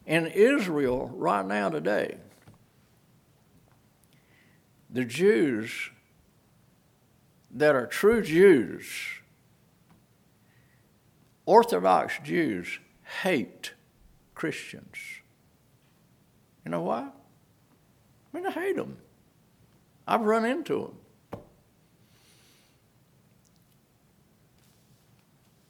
In 0.06 0.28
Israel, 0.28 1.12
right 1.16 1.46
now, 1.46 1.70
today, 1.70 2.18
the 4.90 5.04
Jews 5.04 5.90
that 7.52 7.76
are 7.76 7.88
true 7.88 8.22
Jews, 8.22 8.86
Orthodox 11.46 12.14
Jews, 12.24 12.80
hate 13.24 13.74
Christians. 14.36 14.98
You 16.64 16.72
know 16.72 16.82
why? 16.82 17.08
I 17.08 18.38
mean, 18.38 18.46
I 18.46 18.52
hate 18.52 18.76
them. 18.76 18.98
I've 20.08 20.22
run 20.22 20.46
into 20.46 20.94
them. 21.32 21.42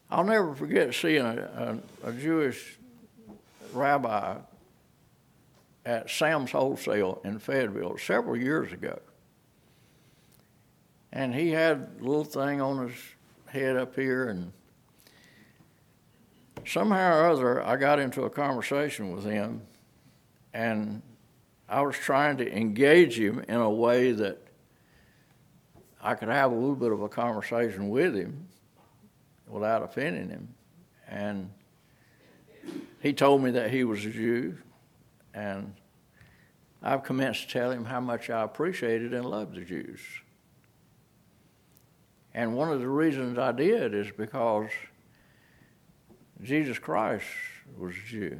I'll 0.09 0.23
never 0.23 0.53
forget 0.55 0.93
seeing 0.93 1.25
a, 1.25 1.81
a, 2.03 2.09
a 2.09 2.13
Jewish 2.13 2.77
rabbi 3.75 4.37
at 5.85 6.09
Sam's 6.09 6.51
Wholesale 6.51 7.21
in 7.23 7.39
Fayetteville 7.39 7.97
several 7.97 8.35
years 8.35 8.73
ago. 8.73 8.99
And 11.13 11.33
he 11.33 11.51
had 11.51 11.89
a 11.99 12.03
little 12.03 12.23
thing 12.23 12.59
on 12.59 12.87
his 12.87 12.97
head 13.47 13.77
up 13.77 13.95
here, 13.95 14.27
and 14.27 14.51
somehow 16.65 17.13
or 17.15 17.29
other, 17.29 17.63
I 17.63 17.77
got 17.77 17.99
into 17.99 18.23
a 18.23 18.29
conversation 18.29 19.11
with 19.11 19.23
him, 19.23 19.61
and 20.53 21.01
I 21.69 21.81
was 21.81 21.95
trying 21.95 22.37
to 22.37 22.57
engage 22.57 23.17
him 23.17 23.43
in 23.47 23.55
a 23.55 23.69
way 23.69 24.11
that 24.11 24.41
I 26.01 26.15
could 26.15 26.29
have 26.29 26.51
a 26.51 26.55
little 26.55 26.75
bit 26.75 26.91
of 26.91 27.01
a 27.01 27.09
conversation 27.09 27.89
with 27.89 28.15
him 28.15 28.47
without 29.47 29.83
offending 29.83 30.29
him. 30.29 30.53
And 31.07 31.49
he 33.05 33.13
told 33.13 33.43
me 33.43 33.51
that 33.51 33.69
he 33.69 33.83
was 33.83 34.03
a 34.03 34.09
Jew, 34.09 34.57
and 35.31 35.75
I've 36.81 37.03
commenced 37.03 37.43
to 37.43 37.47
tell 37.49 37.69
him 37.69 37.85
how 37.85 37.99
much 37.99 38.31
I 38.31 38.41
appreciated 38.41 39.13
and 39.13 39.23
loved 39.27 39.53
the 39.53 39.61
Jews. 39.61 39.99
And 42.33 42.55
one 42.55 42.71
of 42.71 42.79
the 42.79 42.87
reasons 42.87 43.37
I 43.37 43.51
did 43.51 43.93
is 43.93 44.07
because 44.09 44.71
Jesus 46.41 46.79
Christ 46.79 47.27
was 47.77 47.93
a 47.93 48.09
Jew. 48.09 48.39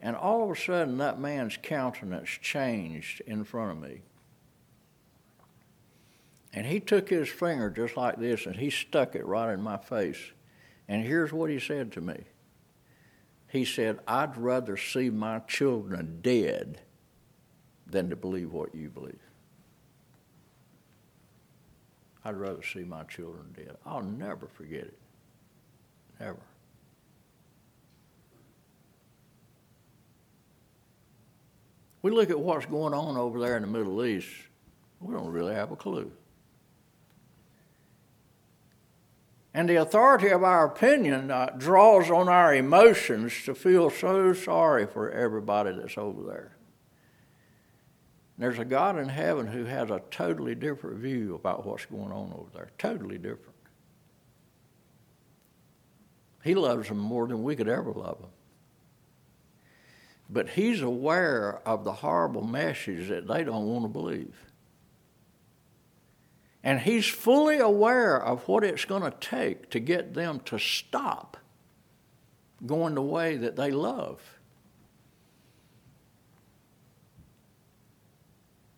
And 0.00 0.16
all 0.16 0.42
of 0.42 0.50
a 0.50 0.60
sudden, 0.60 0.98
that 0.98 1.20
man's 1.20 1.56
countenance 1.62 2.30
changed 2.30 3.22
in 3.28 3.44
front 3.44 3.70
of 3.70 3.90
me. 3.90 4.00
And 6.52 6.66
he 6.66 6.80
took 6.80 7.10
his 7.10 7.28
finger 7.28 7.70
just 7.70 7.96
like 7.96 8.18
this 8.18 8.44
and 8.44 8.56
he 8.56 8.70
stuck 8.70 9.14
it 9.14 9.24
right 9.24 9.52
in 9.52 9.62
my 9.62 9.76
face. 9.76 10.32
And 10.88 11.04
here's 11.04 11.32
what 11.32 11.50
he 11.50 11.60
said 11.60 11.92
to 11.92 12.00
me 12.00 12.24
He 13.48 13.64
said, 13.64 13.98
I'd 14.06 14.36
rather 14.36 14.76
see 14.76 15.10
my 15.10 15.40
children 15.40 16.20
dead 16.22 16.80
than 17.86 18.10
to 18.10 18.16
believe 18.16 18.52
what 18.52 18.74
you 18.74 18.88
believe. 18.88 19.18
I'd 22.24 22.36
rather 22.36 22.62
see 22.62 22.84
my 22.84 23.04
children 23.04 23.54
dead. 23.56 23.76
I'll 23.86 24.02
never 24.02 24.46
forget 24.46 24.84
it. 24.84 24.98
Never. 26.20 26.40
We 32.02 32.10
look 32.10 32.30
at 32.30 32.38
what's 32.38 32.66
going 32.66 32.94
on 32.94 33.16
over 33.16 33.40
there 33.40 33.56
in 33.56 33.62
the 33.62 33.68
Middle 33.68 34.04
East, 34.04 34.28
we 35.00 35.14
don't 35.14 35.28
really 35.28 35.54
have 35.54 35.70
a 35.70 35.76
clue. 35.76 36.10
And 39.54 39.68
the 39.68 39.76
authority 39.76 40.28
of 40.28 40.42
our 40.42 40.66
opinion 40.66 41.30
uh, 41.30 41.50
draws 41.56 42.10
on 42.10 42.28
our 42.28 42.54
emotions 42.54 43.44
to 43.44 43.54
feel 43.54 43.90
so 43.90 44.32
sorry 44.32 44.86
for 44.86 45.10
everybody 45.10 45.72
that's 45.72 45.96
over 45.96 46.22
there. 46.22 46.56
There's 48.36 48.58
a 48.58 48.64
God 48.64 48.98
in 48.98 49.08
heaven 49.08 49.48
who 49.48 49.64
has 49.64 49.90
a 49.90 50.00
totally 50.10 50.54
different 50.54 50.98
view 50.98 51.34
about 51.34 51.66
what's 51.66 51.86
going 51.86 52.12
on 52.12 52.32
over 52.32 52.50
there. 52.54 52.70
Totally 52.78 53.18
different. 53.18 53.56
He 56.44 56.54
loves 56.54 56.88
them 56.88 56.98
more 56.98 57.26
than 57.26 57.42
we 57.42 57.56
could 57.56 57.68
ever 57.68 57.92
love 57.92 58.20
them. 58.20 58.30
But 60.30 60.50
he's 60.50 60.82
aware 60.82 61.60
of 61.66 61.84
the 61.84 61.92
horrible 61.92 62.44
message 62.44 63.08
that 63.08 63.26
they 63.26 63.42
don't 63.42 63.66
want 63.66 63.84
to 63.84 63.88
believe. 63.88 64.36
And 66.62 66.80
he's 66.80 67.06
fully 67.06 67.58
aware 67.58 68.20
of 68.20 68.46
what 68.48 68.64
it's 68.64 68.84
going 68.84 69.02
to 69.02 69.16
take 69.20 69.70
to 69.70 69.80
get 69.80 70.14
them 70.14 70.40
to 70.46 70.58
stop 70.58 71.36
going 72.66 72.94
the 72.94 73.02
way 73.02 73.36
that 73.36 73.56
they 73.56 73.70
love. 73.70 74.20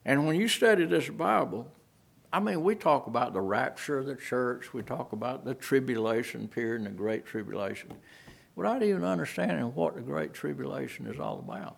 And 0.04 0.26
when 0.26 0.36
you 0.36 0.48
study 0.48 0.84
this 0.84 1.08
Bible, 1.08 1.70
I 2.32 2.40
mean, 2.40 2.62
we 2.62 2.74
talk 2.74 3.06
about 3.06 3.32
the 3.32 3.40
rapture 3.40 3.98
of 3.98 4.06
the 4.06 4.14
church, 4.14 4.72
we 4.72 4.82
talk 4.82 5.12
about 5.12 5.44
the 5.44 5.54
tribulation 5.54 6.48
period 6.48 6.82
and 6.82 6.86
the 6.86 6.90
great 6.90 7.26
tribulation, 7.26 7.92
without 8.54 8.82
even 8.82 9.04
understanding 9.04 9.64
what 9.74 9.94
the 9.94 10.00
great 10.00 10.32
tribulation 10.32 11.06
is 11.06 11.18
all 11.18 11.38
about. 11.38 11.76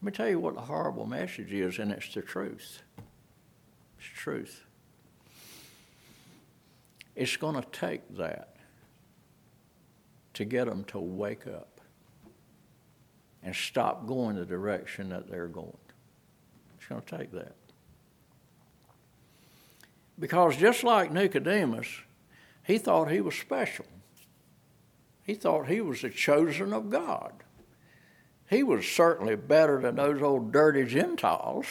Let 0.00 0.06
me 0.06 0.12
tell 0.12 0.28
you 0.28 0.40
what 0.40 0.54
the 0.54 0.60
horrible 0.62 1.06
message 1.06 1.52
is, 1.52 1.78
and 1.78 1.92
it's 1.92 2.12
the 2.12 2.22
truth. 2.22 2.82
It's 3.98 4.06
truth. 4.06 4.64
It's 7.16 7.36
going 7.36 7.60
to 7.60 7.68
take 7.72 8.16
that 8.16 8.56
to 10.34 10.44
get 10.44 10.66
them 10.66 10.84
to 10.84 11.00
wake 11.00 11.46
up 11.46 11.80
and 13.42 13.54
stop 13.54 14.06
going 14.06 14.36
the 14.36 14.44
direction 14.44 15.08
that 15.08 15.28
they're 15.28 15.48
going. 15.48 15.76
It's 16.76 16.86
going 16.86 17.02
to 17.02 17.18
take 17.18 17.32
that. 17.32 17.54
Because 20.18 20.56
just 20.56 20.84
like 20.84 21.12
Nicodemus, 21.12 21.88
he 22.64 22.78
thought 22.78 23.10
he 23.10 23.20
was 23.20 23.34
special. 23.34 23.86
He 25.24 25.34
thought 25.34 25.68
he 25.68 25.80
was 25.80 26.02
the 26.02 26.10
chosen 26.10 26.72
of 26.72 26.90
God. 26.90 27.32
He 28.48 28.62
was 28.62 28.86
certainly 28.86 29.36
better 29.36 29.80
than 29.80 29.96
those 29.96 30.22
old 30.22 30.52
dirty 30.52 30.84
Gentiles. 30.84 31.66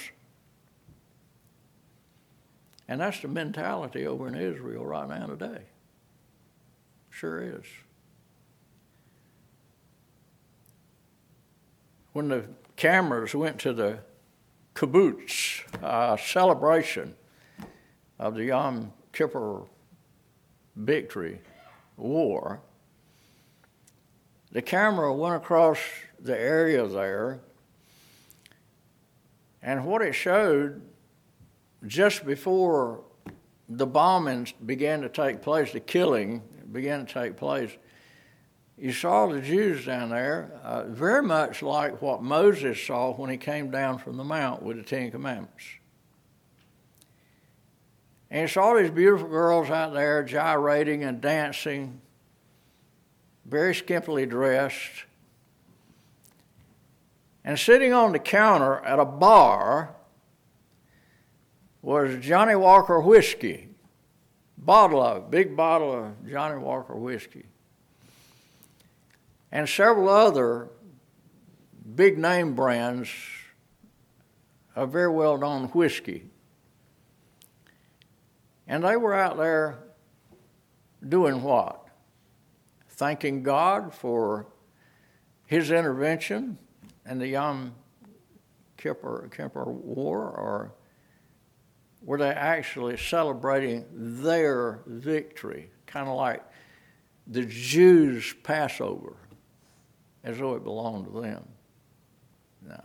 And 2.87 3.01
that's 3.01 3.21
the 3.21 3.27
mentality 3.27 4.07
over 4.07 4.27
in 4.27 4.35
Israel 4.35 4.85
right 4.85 5.07
now 5.09 5.25
today. 5.27 5.63
Sure 7.09 7.41
is. 7.41 7.65
When 12.13 12.29
the 12.29 12.45
cameras 12.75 13.35
went 13.35 13.59
to 13.59 13.73
the 13.73 13.99
kibbutz 14.73 15.63
uh, 15.83 16.15
celebration 16.17 17.15
of 18.19 18.35
the 18.35 18.45
Yom 18.45 18.93
Kippur 19.11 19.63
victory 20.75 21.41
war, 21.97 22.61
the 24.51 24.61
camera 24.61 25.13
went 25.13 25.35
across 25.35 25.79
the 26.19 26.39
area 26.39 26.87
there, 26.87 27.41
and 29.61 29.85
what 29.85 30.01
it 30.01 30.13
showed 30.13 30.81
just 31.85 32.25
before 32.25 33.03
the 33.69 33.87
bombings 33.87 34.53
began 34.65 35.01
to 35.01 35.09
take 35.09 35.41
place, 35.41 35.73
the 35.73 35.79
killing 35.79 36.41
began 36.71 37.05
to 37.05 37.13
take 37.13 37.37
place, 37.37 37.71
you 38.77 38.91
saw 38.91 39.25
the 39.25 39.41
Jews 39.41 39.85
down 39.85 40.09
there 40.09 40.51
uh, 40.63 40.83
very 40.83 41.23
much 41.23 41.63
like 41.63 42.01
what 42.01 42.21
Moses 42.21 42.81
saw 42.81 43.11
when 43.13 43.29
he 43.29 43.37
came 43.37 43.71
down 43.71 43.97
from 43.97 44.17
the 44.17 44.23
mount 44.23 44.61
with 44.61 44.77
the 44.77 44.83
Ten 44.83 45.09
Commandments. 45.09 45.63
And 48.29 48.41
you 48.41 48.47
saw 48.47 48.75
these 48.75 48.91
beautiful 48.91 49.29
girls 49.29 49.69
out 49.69 49.93
there 49.93 50.21
gyrating 50.23 51.03
and 51.03 51.19
dancing, 51.21 52.01
very 53.45 53.73
skimpily 53.73 54.29
dressed. 54.29 55.05
And 57.43 57.57
sitting 57.57 57.93
on 57.93 58.11
the 58.11 58.19
counter 58.19 58.79
at 58.79 58.99
a 58.99 59.05
bar 59.05 59.95
was 61.87 62.17
Johnnie 62.19 62.55
Walker 62.55 62.99
whiskey, 62.99 63.69
bottle 64.57 65.01
of, 65.01 65.31
big 65.31 65.55
bottle 65.55 65.93
of 65.93 66.29
Johnnie 66.29 66.61
Walker 66.61 66.93
whiskey. 66.93 67.45
And 69.53 69.69
several 69.69 70.09
other 70.09 70.67
big 71.95 72.17
name 72.17 72.55
brands 72.55 73.07
of 74.75 74.91
very 74.91 75.07
well 75.07 75.37
known 75.37 75.69
whiskey. 75.69 76.25
And 78.67 78.83
they 78.83 78.97
were 78.97 79.13
out 79.13 79.37
there 79.37 79.79
doing 81.07 81.41
what? 81.41 81.87
Thanking 82.89 83.43
God 83.43 83.93
for 83.93 84.45
His 85.45 85.71
intervention 85.71 86.57
in 87.09 87.19
the 87.19 87.29
Yom 87.29 87.75
Kippur, 88.75 89.29
Kippur 89.31 89.63
War, 89.63 90.19
or 90.19 90.73
were 92.07 92.17
they 92.17 92.29
actually 92.29 92.95
celebrating 92.95 93.83
their 93.91 94.79
victory, 94.87 95.69
kind 95.85 96.07
of 96.07 96.15
like 96.15 96.41
the 97.27 97.43
Jews' 97.43 98.33
Passover, 98.43 99.17
as 100.23 100.37
though 100.37 100.55
it 100.55 100.63
belonged 100.63 101.07
to 101.07 101.21
them? 101.21 101.45
No. 102.65 102.81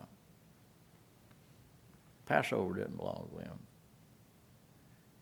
Passover 2.27 2.75
didn't 2.75 2.97
belong 2.97 3.29
to 3.31 3.45
them. 3.45 3.59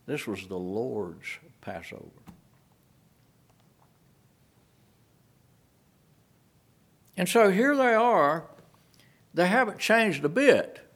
This 0.07 0.27
was 0.27 0.47
the 0.47 0.59
Lord's 0.59 1.29
Passover. 1.61 2.09
And 7.19 7.29
so 7.29 7.51
here 7.51 7.77
they 7.77 7.93
are. 7.93 8.47
They 9.35 9.47
haven't 9.47 9.79
changed 9.79 10.25
a 10.25 10.31
bit 10.31 10.90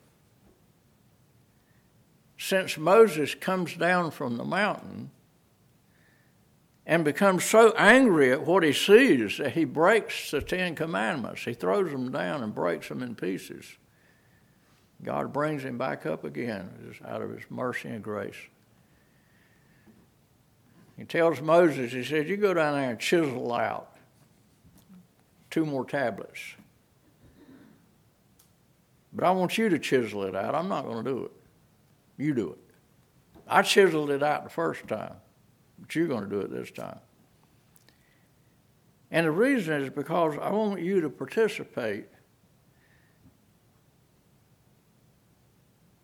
since 2.45 2.77
Moses 2.77 3.35
comes 3.35 3.75
down 3.75 4.11
from 4.11 4.37
the 4.37 4.45
mountain 4.45 5.11
and 6.85 7.03
becomes 7.03 7.43
so 7.43 7.73
angry 7.73 8.31
at 8.33 8.45
what 8.45 8.63
he 8.63 8.73
sees 8.75 9.39
that 9.39 9.53
he 9.53 9.65
breaks 9.65 10.31
the 10.31 10.43
Ten 10.43 10.75
Commandments. 10.75 11.43
He 11.45 11.55
throws 11.55 11.91
them 11.91 12.13
down 12.13 12.43
and 12.43 12.55
breaks 12.55 12.91
them 12.91 13.03
in 13.03 13.15
pieces. 13.15 13.65
God 15.03 15.33
brings 15.33 15.63
him 15.63 15.79
back 15.79 16.05
up 16.05 16.25
again 16.25 16.69
out 17.07 17.23
of 17.23 17.31
his 17.31 17.45
mercy 17.49 17.89
and 17.89 18.05
grace. 18.05 18.37
He 20.99 21.05
tells 21.05 21.41
Moses, 21.41 21.93
he 21.93 22.05
says, 22.05 22.29
You 22.29 22.37
go 22.37 22.53
down 22.53 22.75
there 22.75 22.91
and 22.91 23.01
chisel 23.01 23.55
out 23.55 23.97
two 25.51 25.65
more 25.65 25.87
tablets. 25.87 26.41
But 29.15 29.25
I 29.25 29.31
want 29.31 29.57
you 29.57 29.71
to 29.71 29.79
chisel 29.79 30.25
it 30.25 30.37
out. 30.37 30.55
I'm 30.55 30.69
not 30.69 30.85
going 30.85 31.03
to 31.03 31.11
do 31.11 31.25
it. 31.25 31.33
You 32.17 32.35
do 32.35 32.51
it. 32.51 32.59
I 33.47 33.63
chiseled 33.63 34.11
it 34.11 34.23
out 34.23 34.45
the 34.45 34.51
first 34.51 34.87
time, 34.87 35.17
but 35.79 35.95
you're 35.95 36.07
going 36.07 36.25
to 36.25 36.31
do 36.31 36.41
it 36.41 36.51
this 36.51 36.71
time. 36.71 37.01
And 39.11 39.27
the 39.27 39.31
reason 39.31 39.83
is 39.83 39.91
because 39.91 40.37
I 40.41 40.51
want 40.51 40.81
you 40.81 41.01
to 41.01 41.11
participate 41.11 42.07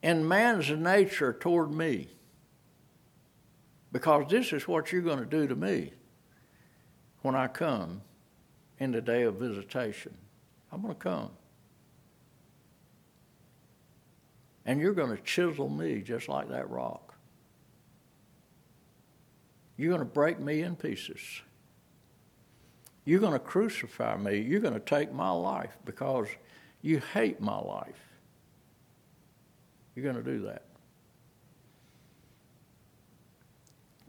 in 0.03 0.27
man's 0.27 0.71
nature 0.71 1.33
toward 1.33 1.73
me 1.73 2.09
because 3.93 4.27
this 4.31 4.53
is 4.53 4.69
what 4.69 4.93
you're 4.93 5.03
going 5.03 5.19
to 5.19 5.27
do 5.27 5.47
to 5.47 5.57
me 5.57 5.93
when 7.23 7.35
I 7.35 7.49
come 7.49 8.03
in 8.79 8.93
the 8.93 9.01
day 9.01 9.23
of 9.23 9.35
visitation. 9.35 10.15
I'm 10.73 10.83
going 10.83 10.95
to 10.95 11.01
come. 11.01 11.31
And 14.67 14.81
you're 14.81 14.93
going 14.93 15.17
to 15.17 15.23
chisel 15.23 15.69
me 15.69 16.03
just 16.03 16.29
like 16.29 16.49
that 16.51 16.69
rock. 16.71 17.15
You're 19.77 19.89
going 19.89 20.01
to 20.01 20.05
break 20.05 20.39
me 20.39 20.63
in 20.63 20.77
pieces. 20.77 21.21
You're 23.05 23.21
going 23.21 23.33
to 23.33 23.39
crucify 23.39 24.17
me. 24.17 24.39
You're 24.39 24.61
going 24.61 24.75
to 24.75 24.81
take 24.81 25.13
my 25.13 25.31
life 25.31 25.77
because 25.85 26.29
you 26.83 27.01
hate 27.15 27.41
my 27.41 27.59
life. 27.59 28.09
You're 29.95 30.05
going 30.05 30.23
to 30.23 30.31
do 30.31 30.43
that. 30.43 30.65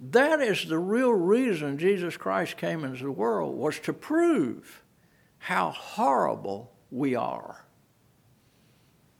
That 0.10 0.42
is 0.42 0.66
the 0.66 0.80
real 0.80 1.14
reason 1.14 1.78
Jesus 1.78 2.18
Christ 2.18 2.58
came 2.58 2.84
into 2.84 3.04
the 3.04 3.12
world 3.12 3.56
was 3.56 3.80
to 3.80 3.94
prove 3.94 4.82
how 5.38 5.70
horrible 5.72 6.72
we 6.90 7.16
are. 7.16 7.66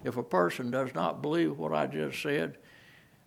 If 0.04 0.18
a 0.18 0.24
person 0.24 0.72
does 0.72 0.94
not 0.96 1.22
believe 1.22 1.58
what 1.58 1.74
I 1.74 1.86
just 1.88 2.22
said, 2.22 2.58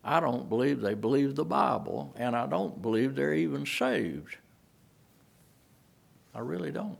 I 0.02 0.20
don't 0.20 0.48
believe 0.48 0.80
they 0.80 0.94
believe 0.94 1.34
the 1.34 1.44
Bible, 1.44 2.14
and 2.16 2.36
I 2.36 2.46
don't 2.46 2.82
believe 2.82 3.14
they're 3.14 3.34
even 3.34 3.64
saved. 3.64 4.36
I 6.34 6.40
really 6.40 6.72
don't. 6.72 6.98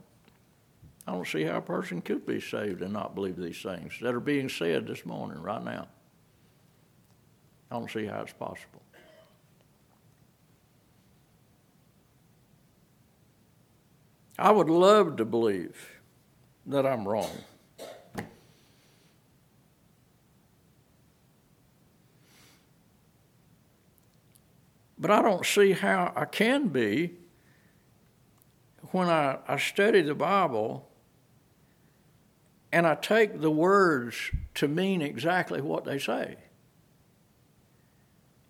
I 1.07 1.11
don't 1.11 1.27
see 1.27 1.43
how 1.43 1.57
a 1.57 1.61
person 1.61 2.01
could 2.01 2.25
be 2.25 2.39
saved 2.41 2.81
and 2.81 2.93
not 2.93 3.13
believe 3.13 3.35
these 3.35 3.61
things 3.61 3.93
that 4.01 4.15
are 4.15 4.19
being 4.19 4.49
said 4.49 4.87
this 4.87 5.05
morning, 5.05 5.41
right 5.41 5.63
now. 5.63 5.87
I 7.69 7.75
don't 7.75 7.91
see 7.91 8.05
how 8.05 8.21
it's 8.21 8.33
possible. 8.33 8.81
I 14.37 14.51
would 14.51 14.69
love 14.69 15.17
to 15.17 15.25
believe 15.25 15.99
that 16.65 16.85
I'm 16.85 17.07
wrong. 17.07 17.31
But 24.97 25.11
I 25.11 25.21
don't 25.21 25.45
see 25.45 25.73
how 25.73 26.13
I 26.15 26.25
can 26.25 26.69
be 26.69 27.15
when 28.91 29.09
I, 29.09 29.39
I 29.47 29.57
study 29.57 30.01
the 30.01 30.15
Bible 30.15 30.87
and 32.71 32.85
I 32.85 32.95
take 32.95 33.41
the 33.41 33.51
words 33.51 34.31
to 34.55 34.67
mean 34.67 35.01
exactly 35.01 35.61
what 35.61 35.85
they 35.85 35.99
say. 35.99 36.37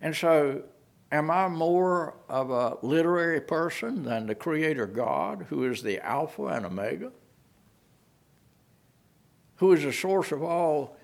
And 0.02 0.16
so, 0.16 0.64
am 1.12 1.32
I 1.32 1.48
more 1.48 2.16
of 2.30 2.50
a 2.50 2.78
literary 2.82 3.42
person 3.42 4.04
than 4.04 4.28
the 4.28 4.36
Creator 4.36 4.88
God, 4.88 5.48
who 5.50 5.70
is 5.70 5.82
the 5.82 6.04
Alpha 6.06 6.46
and 6.46 6.66
Omega? 6.66 7.12
Who 9.58 9.72
is 9.72 9.84
the 9.84 9.94
source 9.94 10.32
of 10.32 10.44
all 10.44 10.98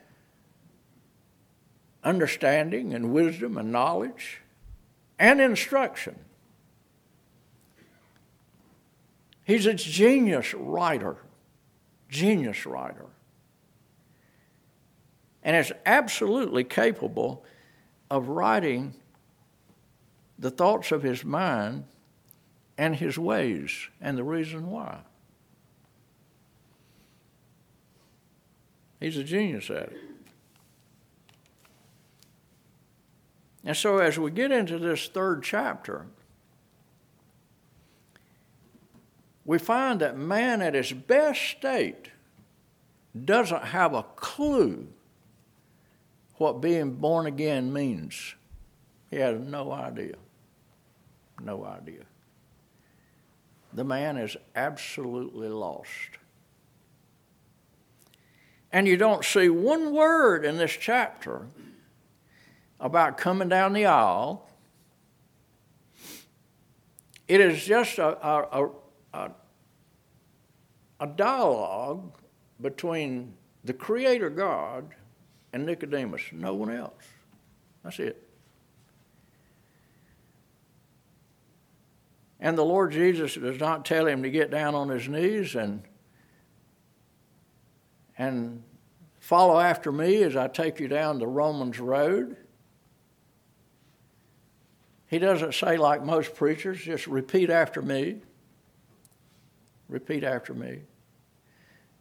understanding 2.03 2.93
and 2.93 3.13
wisdom 3.13 3.57
and 3.57 3.71
knowledge 3.71 4.40
and 5.21 5.39
instruction? 5.39 6.15
He's 9.45 9.67
a 9.67 9.73
genius 9.75 10.53
writer, 10.55 11.17
genius 12.09 12.65
writer. 12.65 13.05
And 15.43 15.55
is 15.55 15.71
absolutely 15.85 16.63
capable 16.63 17.45
of 18.09 18.29
writing 18.29 18.95
the 20.39 20.49
thoughts 20.49 20.91
of 20.91 21.03
his 21.03 21.23
mind 21.23 21.85
and 22.77 22.95
his 22.95 23.17
ways 23.17 23.89
and 24.01 24.17
the 24.17 24.23
reason 24.23 24.71
why. 24.71 25.01
He's 28.99 29.17
a 29.17 29.23
genius 29.23 29.69
at 29.69 29.91
it. 29.91 30.10
And 33.63 33.77
so, 33.77 33.99
as 33.99 34.17
we 34.17 34.31
get 34.31 34.51
into 34.51 34.79
this 34.79 35.07
third 35.07 35.43
chapter, 35.43 36.07
we 39.45 39.59
find 39.59 39.99
that 40.01 40.17
man 40.17 40.61
at 40.61 40.73
his 40.73 40.91
best 40.91 41.41
state 41.41 42.09
doesn't 43.25 43.65
have 43.65 43.93
a 43.93 44.03
clue 44.03 44.87
what 46.35 46.61
being 46.61 46.93
born 46.93 47.27
again 47.27 47.71
means. 47.71 48.35
He 49.11 49.17
has 49.17 49.39
no 49.39 49.71
idea. 49.71 50.15
No 51.43 51.65
idea. 51.65 52.03
The 53.73 53.83
man 53.83 54.17
is 54.17 54.37
absolutely 54.55 55.49
lost. 55.49 56.17
And 58.71 58.87
you 58.87 58.97
don't 58.97 59.25
see 59.25 59.49
one 59.49 59.93
word 59.93 60.45
in 60.45 60.57
this 60.57 60.77
chapter 60.79 61.47
about 62.81 63.17
coming 63.17 63.47
down 63.47 63.73
the 63.73 63.85
aisle. 63.85 64.49
It 67.27 67.39
is 67.39 67.63
just 67.63 67.99
a, 67.99 68.27
a, 68.27 68.69
a, 69.13 69.31
a 70.99 71.07
dialogue 71.07 72.17
between 72.59 73.33
the 73.63 73.73
Creator 73.73 74.31
God 74.31 74.89
and 75.53 75.65
Nicodemus, 75.65 76.23
no 76.33 76.55
one 76.55 76.71
else. 76.75 77.03
That's 77.83 77.99
it. 77.99 78.27
And 82.39 82.57
the 82.57 82.65
Lord 82.65 82.91
Jesus 82.91 83.35
does 83.35 83.59
not 83.59 83.85
tell 83.85 84.07
him 84.07 84.23
to 84.23 84.29
get 84.31 84.49
down 84.49 84.73
on 84.73 84.89
his 84.89 85.07
knees 85.07 85.53
and, 85.55 85.83
and 88.17 88.63
follow 89.19 89.59
after 89.59 89.91
me 89.91 90.23
as 90.23 90.35
I 90.35 90.47
take 90.47 90.79
you 90.79 90.87
down 90.87 91.19
the 91.19 91.27
Romans 91.27 91.79
road. 91.79 92.35
He 95.11 95.19
doesn't 95.19 95.53
say, 95.55 95.75
like 95.75 96.05
most 96.05 96.35
preachers, 96.35 96.81
just 96.81 97.05
repeat 97.05 97.49
after 97.49 97.81
me. 97.81 98.21
Repeat 99.89 100.23
after 100.23 100.53
me. 100.53 100.83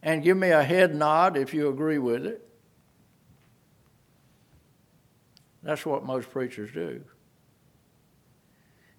And 0.01 0.23
give 0.23 0.37
me 0.37 0.51
a 0.51 0.63
head 0.63 0.95
nod 0.95 1.35
if 1.35 1.53
you 1.53 1.67
agree 1.67 1.97
with 1.97 2.25
it. 2.25 2.47
That's 5.61 5.85
what 5.85 6.05
most 6.05 6.31
preachers 6.31 6.71
do. 6.71 7.03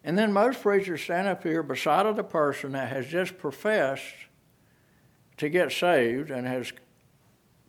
And 0.05 0.19
then 0.19 0.31
most 0.31 0.61
preachers 0.61 1.01
stand 1.01 1.27
up 1.27 1.43
here 1.43 1.63
beside 1.63 2.05
of 2.05 2.17
the 2.17 2.23
person 2.23 2.73
that 2.73 2.91
has 2.91 3.07
just 3.07 3.39
professed 3.39 4.05
to 5.39 5.49
get 5.49 5.73
saved 5.73 6.31
and 6.31 6.47
has 6.47 6.71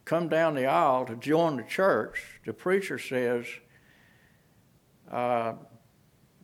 come 0.04 0.28
down 0.28 0.56
the 0.56 0.66
aisle 0.66 1.06
to 1.06 1.16
join 1.16 1.56
the 1.56 1.64
church. 1.64 2.42
The 2.46 2.52
preacher 2.52 3.00
says, 3.00 3.46
uh, 5.10 5.54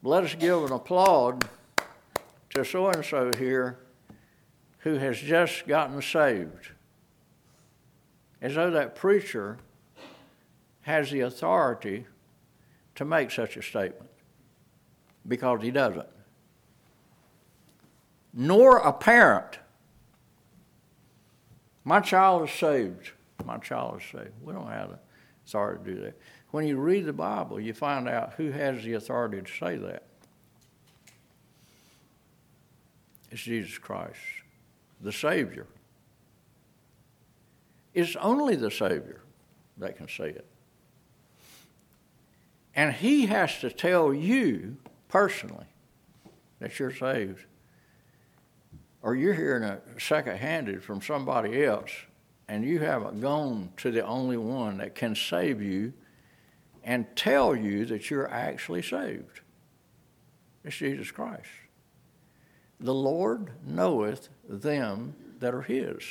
let 0.01 0.23
us 0.23 0.35
give 0.35 0.63
an 0.63 0.71
applaud 0.71 1.45
to 2.51 2.65
so 2.65 2.87
and 2.87 3.03
so 3.03 3.31
here 3.37 3.79
who 4.79 4.95
has 4.95 5.17
just 5.17 5.67
gotten 5.67 6.01
saved. 6.01 6.71
As 8.41 8.55
though 8.55 8.71
that 8.71 8.95
preacher 8.95 9.57
has 10.81 11.11
the 11.11 11.21
authority 11.21 12.05
to 12.95 13.05
make 13.05 13.31
such 13.31 13.57
a 13.57 13.61
statement, 13.61 14.09
because 15.27 15.61
he 15.61 15.71
doesn't. 15.71 16.07
Nor 18.33 18.77
a 18.77 18.93
parent. 18.93 19.59
My 21.83 21.99
child 21.99 22.47
is 22.47 22.55
saved. 22.55 23.11
My 23.45 23.57
child 23.57 24.01
is 24.01 24.03
saved. 24.11 24.31
We 24.41 24.53
don't 24.53 24.67
have 24.67 24.89
the 24.89 24.99
authority 25.49 25.83
to 25.83 25.95
do 25.95 26.01
that. 26.03 26.19
When 26.51 26.67
you 26.67 26.77
read 26.77 27.05
the 27.05 27.13
Bible, 27.13 27.59
you 27.59 27.73
find 27.73 28.07
out 28.07 28.33
who 28.33 28.51
has 28.51 28.83
the 28.83 28.93
authority 28.93 29.41
to 29.41 29.51
say 29.51 29.75
that. 29.77 30.03
It's 33.31 33.41
Jesus 33.41 33.77
Christ 33.77 34.17
the 35.01 35.11
Savior. 35.11 35.65
It's 37.93 38.15
only 38.17 38.55
the 38.55 38.71
Savior 38.71 39.21
that 39.77 39.97
can 39.97 40.07
say 40.07 40.29
it. 40.29 40.45
And 42.75 42.93
He 42.93 43.25
has 43.27 43.59
to 43.59 43.71
tell 43.71 44.13
you 44.13 44.77
personally 45.07 45.65
that 46.59 46.77
you're 46.79 46.93
saved. 46.93 47.45
Or 49.01 49.15
you're 49.15 49.33
hearing 49.33 49.63
it 49.63 49.81
second 49.97 50.37
handed 50.37 50.83
from 50.83 51.01
somebody 51.01 51.63
else, 51.63 51.91
and 52.49 52.65
you 52.65 52.79
haven't 52.79 53.21
gone 53.21 53.69
to 53.77 53.91
the 53.91 54.03
only 54.03 54.35
one 54.35 54.79
that 54.79 54.95
can 54.95 55.15
save 55.15 55.61
you 55.61 55.93
and 56.83 57.05
tell 57.15 57.55
you 57.55 57.85
that 57.85 58.09
you're 58.09 58.29
actually 58.29 58.81
saved. 58.81 59.41
It's 60.63 60.75
Jesus 60.75 61.11
Christ. 61.11 61.47
The 62.79 62.93
Lord 62.93 63.51
knoweth 63.63 64.29
them 64.47 65.13
that 65.39 65.53
are 65.53 65.61
his. 65.61 66.03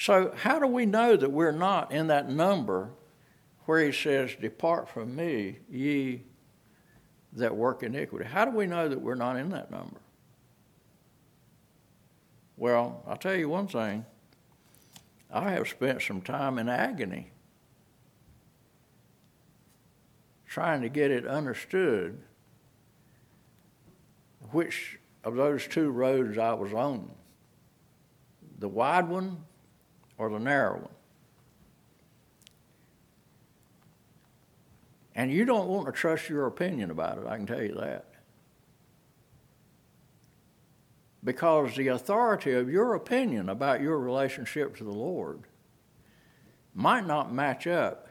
So, 0.00 0.34
how 0.34 0.58
do 0.58 0.66
we 0.66 0.86
know 0.86 1.16
that 1.16 1.30
we're 1.30 1.52
not 1.52 1.92
in 1.92 2.08
that 2.08 2.28
number 2.28 2.90
where 3.66 3.84
he 3.84 3.92
says, 3.92 4.34
Depart 4.40 4.88
from 4.88 5.14
me, 5.14 5.58
ye 5.70 6.22
that 7.34 7.54
work 7.54 7.84
iniquity? 7.84 8.24
How 8.24 8.44
do 8.44 8.50
we 8.50 8.66
know 8.66 8.88
that 8.88 9.00
we're 9.00 9.14
not 9.14 9.36
in 9.36 9.50
that 9.50 9.70
number? 9.70 10.00
Well, 12.60 13.02
I'll 13.06 13.16
tell 13.16 13.34
you 13.34 13.48
one 13.48 13.68
thing 13.68 14.04
I 15.32 15.52
have 15.52 15.66
spent 15.66 16.02
some 16.02 16.20
time 16.20 16.58
in 16.58 16.68
agony 16.68 17.30
trying 20.46 20.82
to 20.82 20.90
get 20.90 21.10
it 21.10 21.26
understood 21.26 22.20
which 24.50 24.98
of 25.24 25.36
those 25.36 25.66
two 25.66 25.88
roads 25.88 26.36
I 26.36 26.52
was 26.52 26.74
on 26.74 27.10
the 28.58 28.68
wide 28.68 29.08
one 29.08 29.38
or 30.18 30.28
the 30.28 30.38
narrow 30.38 30.80
one. 30.80 30.94
And 35.14 35.32
you 35.32 35.46
don't 35.46 35.68
want 35.68 35.86
to 35.86 35.92
trust 35.92 36.28
your 36.28 36.46
opinion 36.46 36.90
about 36.90 37.16
it, 37.16 37.26
I 37.26 37.38
can 37.38 37.46
tell 37.46 37.62
you 37.62 37.74
that. 37.76 38.09
Because 41.22 41.76
the 41.76 41.88
authority 41.88 42.52
of 42.52 42.70
your 42.70 42.94
opinion 42.94 43.48
about 43.48 43.80
your 43.80 43.98
relationship 43.98 44.76
to 44.76 44.84
the 44.84 44.92
Lord 44.92 45.42
might 46.74 47.06
not 47.06 47.32
match 47.32 47.66
up 47.66 48.08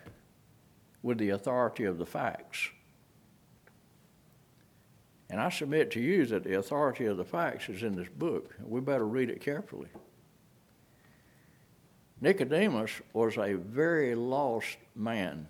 with 1.02 1.18
the 1.18 1.30
authority 1.30 1.86
of 1.86 1.98
the 1.98 2.06
facts. 2.06 2.70
And 5.30 5.40
I 5.40 5.50
submit 5.50 5.92
to 5.92 6.00
you 6.00 6.26
that 6.28 6.44
the 6.44 6.58
authority 6.58 7.06
of 7.06 7.18
the 7.18 7.24
facts 7.24 7.70
is 7.70 7.84
in 7.84 7.96
this 7.96 8.10
book. 8.10 8.56
We 8.64 8.82
better 8.82 9.08
read 9.08 9.30
it 9.30 9.42
carefully. 9.42 9.90
Nicodemus 12.22 12.92
was 13.14 13.38
a 13.38 13.54
very 13.54 14.14
lost 14.16 14.78
man. 14.96 15.48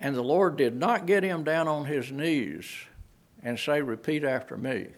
And 0.00 0.14
the 0.14 0.22
Lord 0.22 0.56
did 0.56 0.76
not 0.76 1.06
get 1.06 1.22
him 1.24 1.44
down 1.44 1.66
on 1.66 1.86
his 1.86 2.12
knees 2.12 2.66
and 3.42 3.58
say, 3.58 3.80
Repeat 3.80 4.24
after 4.24 4.56
me. 4.56 4.88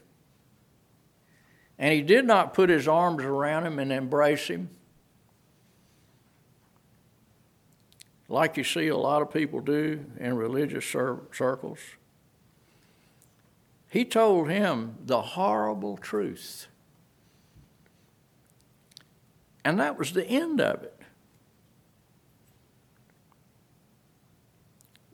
And 1.78 1.94
he 1.94 2.02
did 2.02 2.26
not 2.26 2.52
put 2.52 2.68
his 2.68 2.86
arms 2.86 3.24
around 3.24 3.66
him 3.66 3.78
and 3.78 3.90
embrace 3.90 4.48
him. 4.48 4.70
Like 8.28 8.56
you 8.56 8.64
see 8.64 8.88
a 8.88 8.96
lot 8.96 9.22
of 9.22 9.32
people 9.32 9.60
do 9.60 10.04
in 10.18 10.36
religious 10.36 10.84
circles. 10.84 11.78
He 13.88 14.04
told 14.04 14.48
him 14.48 14.96
the 15.04 15.20
horrible 15.20 15.96
truth. 15.96 16.68
And 19.64 19.80
that 19.80 19.98
was 19.98 20.12
the 20.12 20.24
end 20.24 20.60
of 20.60 20.84
it. 20.84 20.99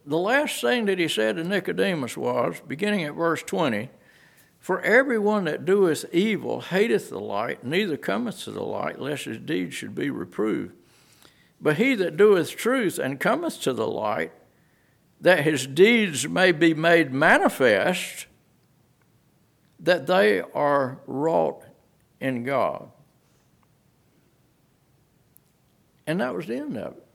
The 0.06 0.18
last 0.18 0.60
thing 0.60 0.86
that 0.86 1.00
he 1.00 1.08
said 1.08 1.36
to 1.36 1.44
Nicodemus 1.44 2.16
was, 2.16 2.60
beginning 2.66 3.02
at 3.02 3.14
verse 3.14 3.42
20, 3.42 3.90
For 4.60 4.80
everyone 4.82 5.44
that 5.44 5.64
doeth 5.64 6.04
evil 6.12 6.60
hateth 6.60 7.10
the 7.10 7.18
light, 7.18 7.64
neither 7.64 7.96
cometh 7.96 8.44
to 8.44 8.52
the 8.52 8.62
light, 8.62 9.00
lest 9.00 9.24
his 9.24 9.38
deeds 9.38 9.74
should 9.74 9.96
be 9.96 10.08
reproved. 10.08 10.74
But 11.60 11.76
he 11.76 11.96
that 11.96 12.16
doeth 12.16 12.56
truth 12.56 12.98
and 12.98 13.18
cometh 13.18 13.60
to 13.62 13.72
the 13.72 13.88
light, 13.88 14.32
that 15.20 15.44
his 15.44 15.66
deeds 15.66 16.28
may 16.28 16.52
be 16.52 16.72
made 16.72 17.12
manifest, 17.12 18.26
that 19.80 20.06
they 20.06 20.40
are 20.40 21.00
wrought 21.06 21.64
in 22.20 22.44
God. 22.44 22.90
And 26.06 26.20
that 26.20 26.34
was 26.34 26.46
the 26.46 26.56
end 26.56 26.76
of 26.76 26.96
it. 26.96 27.05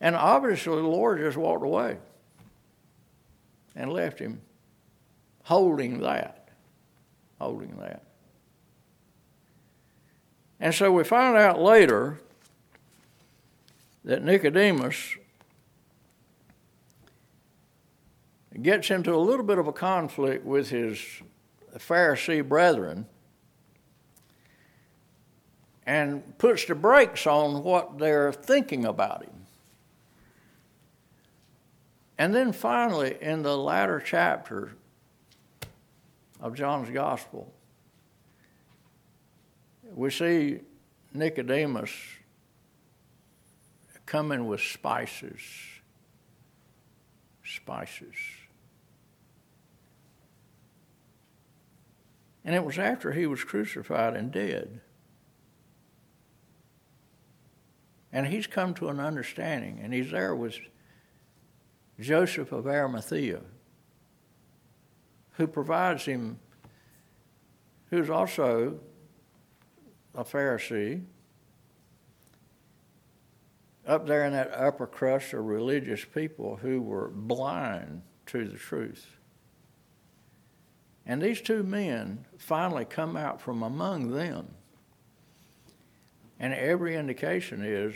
And 0.00 0.16
obviously, 0.16 0.76
the 0.76 0.88
Lord 0.88 1.18
just 1.18 1.36
walked 1.36 1.64
away 1.64 1.98
and 3.74 3.92
left 3.92 4.18
him 4.18 4.40
holding 5.44 6.00
that. 6.00 6.48
Holding 7.40 7.76
that. 7.78 8.02
And 10.58 10.74
so 10.74 10.92
we 10.92 11.04
find 11.04 11.36
out 11.36 11.60
later 11.60 12.20
that 14.04 14.22
Nicodemus 14.22 15.16
gets 18.60 18.90
into 18.90 19.14
a 19.14 19.16
little 19.16 19.44
bit 19.44 19.58
of 19.58 19.66
a 19.66 19.72
conflict 19.72 20.44
with 20.44 20.68
his 20.68 20.98
Pharisee 21.76 22.46
brethren 22.46 23.06
and 25.86 26.36
puts 26.38 26.66
the 26.66 26.74
brakes 26.74 27.26
on 27.26 27.62
what 27.64 27.98
they're 27.98 28.32
thinking 28.32 28.84
about 28.84 29.24
him. 29.24 29.39
And 32.20 32.34
then 32.34 32.52
finally, 32.52 33.16
in 33.18 33.40
the 33.40 33.56
latter 33.56 33.98
chapter 33.98 34.72
of 36.38 36.54
John's 36.54 36.90
Gospel, 36.90 37.50
we 39.94 40.10
see 40.10 40.60
Nicodemus 41.14 41.90
coming 44.04 44.46
with 44.46 44.60
spices. 44.60 45.40
Spices. 47.42 48.16
And 52.44 52.54
it 52.54 52.62
was 52.62 52.78
after 52.78 53.12
he 53.12 53.26
was 53.26 53.44
crucified 53.44 54.14
and 54.14 54.30
dead. 54.30 54.82
And 58.12 58.26
he's 58.26 58.46
come 58.46 58.74
to 58.74 58.90
an 58.90 59.00
understanding, 59.00 59.80
and 59.82 59.94
he's 59.94 60.10
there 60.10 60.34
with 60.34 60.58
Joseph 62.00 62.52
of 62.52 62.66
Arimathea, 62.66 63.40
who 65.32 65.46
provides 65.46 66.04
him, 66.04 66.38
who's 67.90 68.08
also 68.08 68.80
a 70.14 70.24
Pharisee, 70.24 71.02
up 73.86 74.06
there 74.06 74.24
in 74.24 74.32
that 74.32 74.52
upper 74.52 74.86
crust 74.86 75.32
of 75.32 75.44
religious 75.44 76.04
people 76.04 76.56
who 76.56 76.80
were 76.80 77.08
blind 77.08 78.02
to 78.26 78.46
the 78.46 78.56
truth. 78.56 79.16
And 81.04 81.20
these 81.20 81.40
two 81.40 81.62
men 81.62 82.24
finally 82.38 82.84
come 82.84 83.16
out 83.16 83.40
from 83.40 83.62
among 83.62 84.12
them. 84.12 84.54
And 86.38 86.54
every 86.54 86.96
indication 86.96 87.64
is 87.64 87.94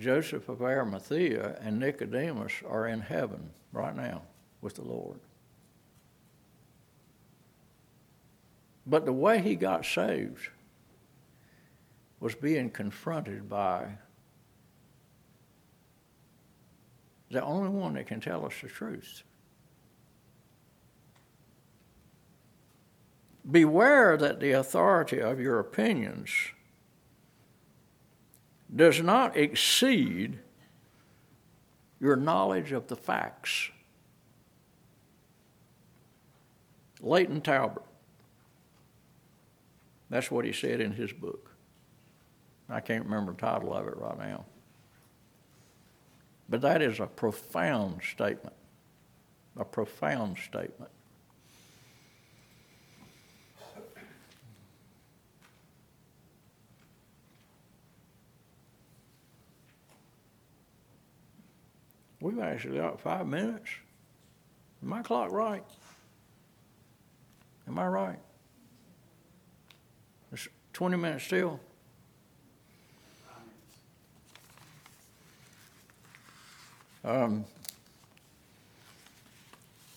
Joseph 0.00 0.48
of 0.48 0.62
Arimathea 0.62 1.58
and 1.60 1.78
Nicodemus 1.78 2.52
are 2.66 2.86
in 2.86 3.00
heaven 3.02 3.50
right 3.72 3.94
now 3.94 4.22
with 4.62 4.76
the 4.76 4.82
Lord. 4.82 5.20
But 8.86 9.04
the 9.04 9.12
way 9.12 9.40
he 9.40 9.54
got 9.54 9.84
saved 9.84 10.48
was 12.18 12.34
being 12.34 12.70
confronted 12.70 13.48
by 13.48 13.88
the 17.30 17.42
only 17.42 17.68
one 17.68 17.94
that 17.94 18.06
can 18.06 18.20
tell 18.20 18.44
us 18.46 18.54
the 18.60 18.68
truth. 18.68 19.22
Beware 23.48 24.16
that 24.16 24.40
the 24.40 24.52
authority 24.52 25.20
of 25.20 25.40
your 25.40 25.58
opinions 25.58 26.30
does 28.74 29.02
not 29.02 29.36
exceed 29.36 30.38
your 32.00 32.16
knowledge 32.16 32.72
of 32.72 32.86
the 32.86 32.96
facts. 32.96 33.70
Leighton 37.00 37.40
Talbert. 37.40 37.84
That's 40.08 40.30
what 40.30 40.44
he 40.44 40.52
said 40.52 40.80
in 40.80 40.92
his 40.92 41.12
book. 41.12 41.50
I 42.68 42.80
can't 42.80 43.04
remember 43.04 43.32
the 43.32 43.38
title 43.38 43.74
of 43.74 43.86
it 43.86 43.96
right 43.96 44.18
now. 44.18 44.44
But 46.48 46.60
that 46.62 46.82
is 46.82 47.00
a 47.00 47.06
profound 47.06 48.00
statement. 48.02 48.56
A 49.56 49.64
profound 49.64 50.38
statement. 50.38 50.90
We've 62.30 62.44
actually 62.44 62.78
got 62.78 63.00
five 63.00 63.26
minutes. 63.26 63.70
Is 64.80 64.88
my 64.88 65.02
clock 65.02 65.32
right? 65.32 65.64
Am 67.66 67.76
I 67.76 67.88
right? 67.88 68.18
It's 70.32 70.46
20 70.72 70.96
minutes 70.96 71.24
still. 71.24 71.58
Um, 77.02 77.44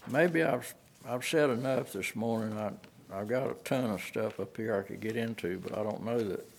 maybe 0.08 0.42
I've 0.42 0.74
I've 1.08 1.26
said 1.26 1.52
enough 1.52 1.94
this 1.94 2.16
morning. 2.16 2.58
I 2.58 2.72
I've 3.14 3.28
got 3.28 3.48
a 3.48 3.54
ton 3.64 3.92
of 3.92 4.02
stuff 4.02 4.40
up 4.40 4.58
here 4.58 4.76
I 4.76 4.88
could 4.88 5.02
get 5.02 5.18
into, 5.18 5.60
but 5.60 5.78
I 5.78 5.84
don't 5.84 6.04
know 6.04 6.18
that 6.18 6.50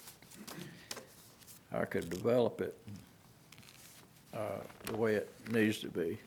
I 1.72 1.84
could 1.84 2.10
develop 2.10 2.60
it 2.60 2.76
uh, 4.34 4.60
the 4.86 4.96
way 4.96 5.14
it 5.14 5.30
needs 5.50 5.78
to 5.80 5.88
be. 5.88 6.18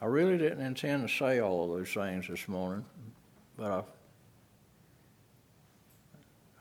I 0.00 0.06
really 0.06 0.38
didn't 0.38 0.64
intend 0.64 1.08
to 1.08 1.12
say 1.12 1.40
all 1.40 1.64
of 1.64 1.76
those 1.76 1.92
things 1.92 2.28
this 2.28 2.46
morning, 2.46 2.84
but 3.56 3.84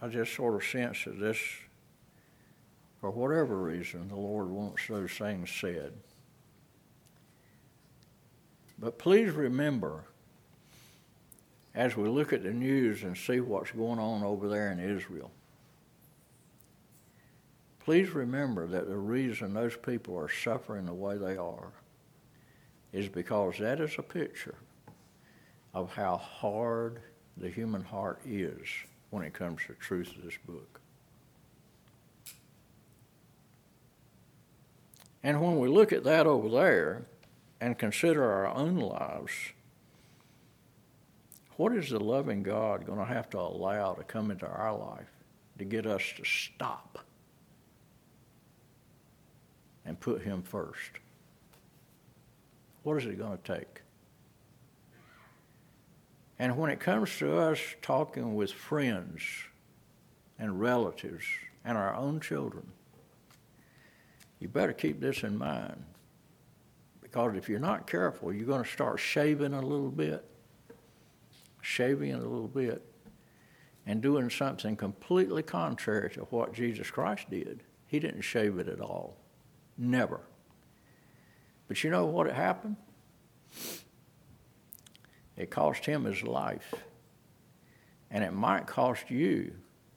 I, 0.01 0.05
I 0.05 0.07
just 0.07 0.33
sort 0.33 0.55
of 0.55 0.63
sense 0.63 1.03
that 1.05 1.19
this, 1.19 1.37
for 2.99 3.11
whatever 3.11 3.55
reason, 3.57 4.07
the 4.09 4.15
Lord 4.15 4.49
wants 4.49 4.87
those 4.87 5.11
things 5.11 5.51
said. 5.51 5.93
But 8.79 8.97
please 8.97 9.31
remember, 9.31 10.03
as 11.75 11.95
we 11.95 12.07
look 12.09 12.33
at 12.33 12.41
the 12.41 12.53
news 12.53 13.03
and 13.03 13.15
see 13.15 13.39
what's 13.39 13.71
going 13.71 13.99
on 13.99 14.23
over 14.23 14.49
there 14.49 14.71
in 14.71 14.79
Israel, 14.79 15.29
Please 17.87 18.09
remember 18.09 18.67
that 18.67 18.89
the 18.89 18.97
reason 18.97 19.53
those 19.53 19.77
people 19.77 20.17
are 20.17 20.27
suffering 20.27 20.85
the 20.85 20.93
way 20.93 21.17
they 21.17 21.37
are 21.37 21.71
is 22.91 23.07
because 23.07 23.57
that 23.59 23.79
is 23.79 23.95
a 23.97 24.03
picture 24.03 24.55
of 25.73 25.93
how 25.93 26.17
hard 26.17 26.99
the 27.37 27.49
human 27.49 27.81
heart 27.81 28.19
is 28.25 28.67
when 29.09 29.23
it 29.23 29.33
comes 29.33 29.61
to 29.67 29.73
truth 29.75 30.13
of 30.17 30.25
this 30.25 30.37
book. 30.45 30.81
And 35.23 35.41
when 35.41 35.57
we 35.57 35.69
look 35.69 35.93
at 35.93 36.03
that 36.03 36.27
over 36.27 36.49
there 36.49 37.05
and 37.61 37.79
consider 37.79 38.21
our 38.21 38.47
own 38.47 38.75
lives, 38.75 39.31
what 41.55 41.71
is 41.71 41.91
the 41.91 42.03
loving 42.03 42.43
God 42.43 42.85
going 42.85 42.99
to 42.99 43.05
have 43.05 43.29
to 43.29 43.39
allow 43.39 43.93
to 43.93 44.03
come 44.03 44.29
into 44.29 44.45
our 44.45 44.77
life 44.77 45.07
to 45.57 45.63
get 45.63 45.85
us 45.87 46.03
to 46.17 46.25
stop 46.25 47.06
and 49.87 49.99
put 49.99 50.21
Him 50.21 50.43
first? 50.43 50.91
What 52.83 52.97
is 52.97 53.05
it 53.05 53.17
going 53.17 53.37
to 53.37 53.53
take? 53.55 53.81
And 56.37 56.55
when 56.57 56.69
it 56.69 56.79
comes 56.79 57.17
to 57.17 57.39
us 57.39 57.59
talking 57.81 58.35
with 58.35 58.51
friends 58.51 59.21
and 60.37 60.59
relatives 60.59 61.25
and 61.65 61.77
our 61.77 61.95
own 61.95 62.19
children, 62.19 62.67
you 64.39 64.47
better 64.47 64.73
keep 64.73 64.99
this 64.99 65.23
in 65.23 65.37
mind. 65.37 65.83
Because 67.01 67.35
if 67.35 67.49
you're 67.49 67.59
not 67.59 67.87
careful, 67.87 68.31
you're 68.31 68.45
going 68.45 68.63
to 68.63 68.69
start 68.69 68.99
shaving 68.99 69.53
a 69.53 69.61
little 69.61 69.89
bit, 69.89 70.23
shaving 71.61 72.13
a 72.13 72.19
little 72.19 72.47
bit, 72.47 72.85
and 73.87 74.01
doing 74.01 74.29
something 74.29 74.75
completely 74.75 75.41
contrary 75.41 76.11
to 76.11 76.21
what 76.25 76.53
Jesus 76.53 76.91
Christ 76.91 77.29
did. 77.31 77.63
He 77.87 77.99
didn't 77.99 78.21
shave 78.21 78.59
it 78.59 78.67
at 78.67 78.81
all. 78.81 79.15
Never. 79.77 80.19
But 81.67 81.83
you 81.83 81.89
know 81.89 82.05
what 82.05 82.31
happened? 82.31 82.77
It 85.35 85.51
cost 85.51 85.85
him 85.85 86.05
his 86.05 86.23
life. 86.23 86.73
And 88.09 88.23
it 88.23 88.33
might 88.33 88.65
cost 88.65 89.11
you 89.11 89.53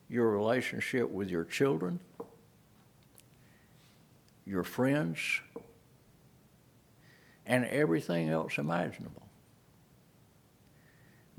your 0.08 0.28
relationship 0.30 1.08
with 1.08 1.30
your 1.30 1.44
children, 1.44 2.00
your 4.44 4.64
friends, 4.64 5.40
and 7.46 7.64
everything 7.66 8.28
else 8.28 8.58
imaginable. 8.58 9.22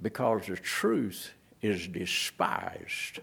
Because 0.02 0.48
the 0.48 0.56
truth 0.56 1.34
is 1.62 1.88
despised. 1.88 3.20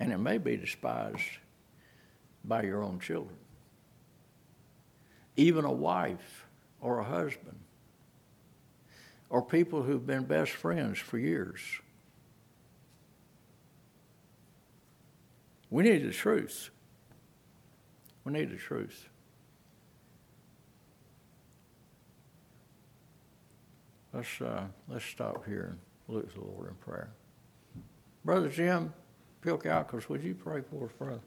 And 0.00 0.12
it 0.12 0.18
may 0.18 0.38
be 0.38 0.56
despised 0.56 1.38
by 2.44 2.62
your 2.62 2.82
own 2.82 3.00
children. 3.00 3.36
Even 5.36 5.64
a 5.64 5.72
wife 5.72 6.46
or 6.80 6.98
a 6.98 7.04
husband, 7.04 7.58
or 9.30 9.42
people 9.42 9.82
who've 9.82 10.06
been 10.06 10.24
best 10.24 10.52
friends 10.52 10.98
for 10.98 11.18
years. 11.18 11.60
We 15.70 15.82
need 15.82 16.06
the 16.06 16.12
truth. 16.12 16.70
We 18.24 18.32
need 18.32 18.50
the 18.50 18.56
truth. 18.56 19.08
Let's, 24.12 24.40
uh, 24.40 24.64
let's 24.88 25.04
stop 25.04 25.44
here 25.44 25.76
and 26.06 26.16
look 26.16 26.32
to 26.32 26.38
the 26.38 26.44
Lord 26.44 26.68
in 26.68 26.74
prayer. 26.76 27.10
Brother 28.24 28.48
Jim 28.48 28.92
Pilkowkers, 29.42 30.08
would 30.08 30.22
you 30.22 30.34
pray 30.34 30.62
for 30.70 30.86
us, 30.86 30.92
brother? 30.96 31.20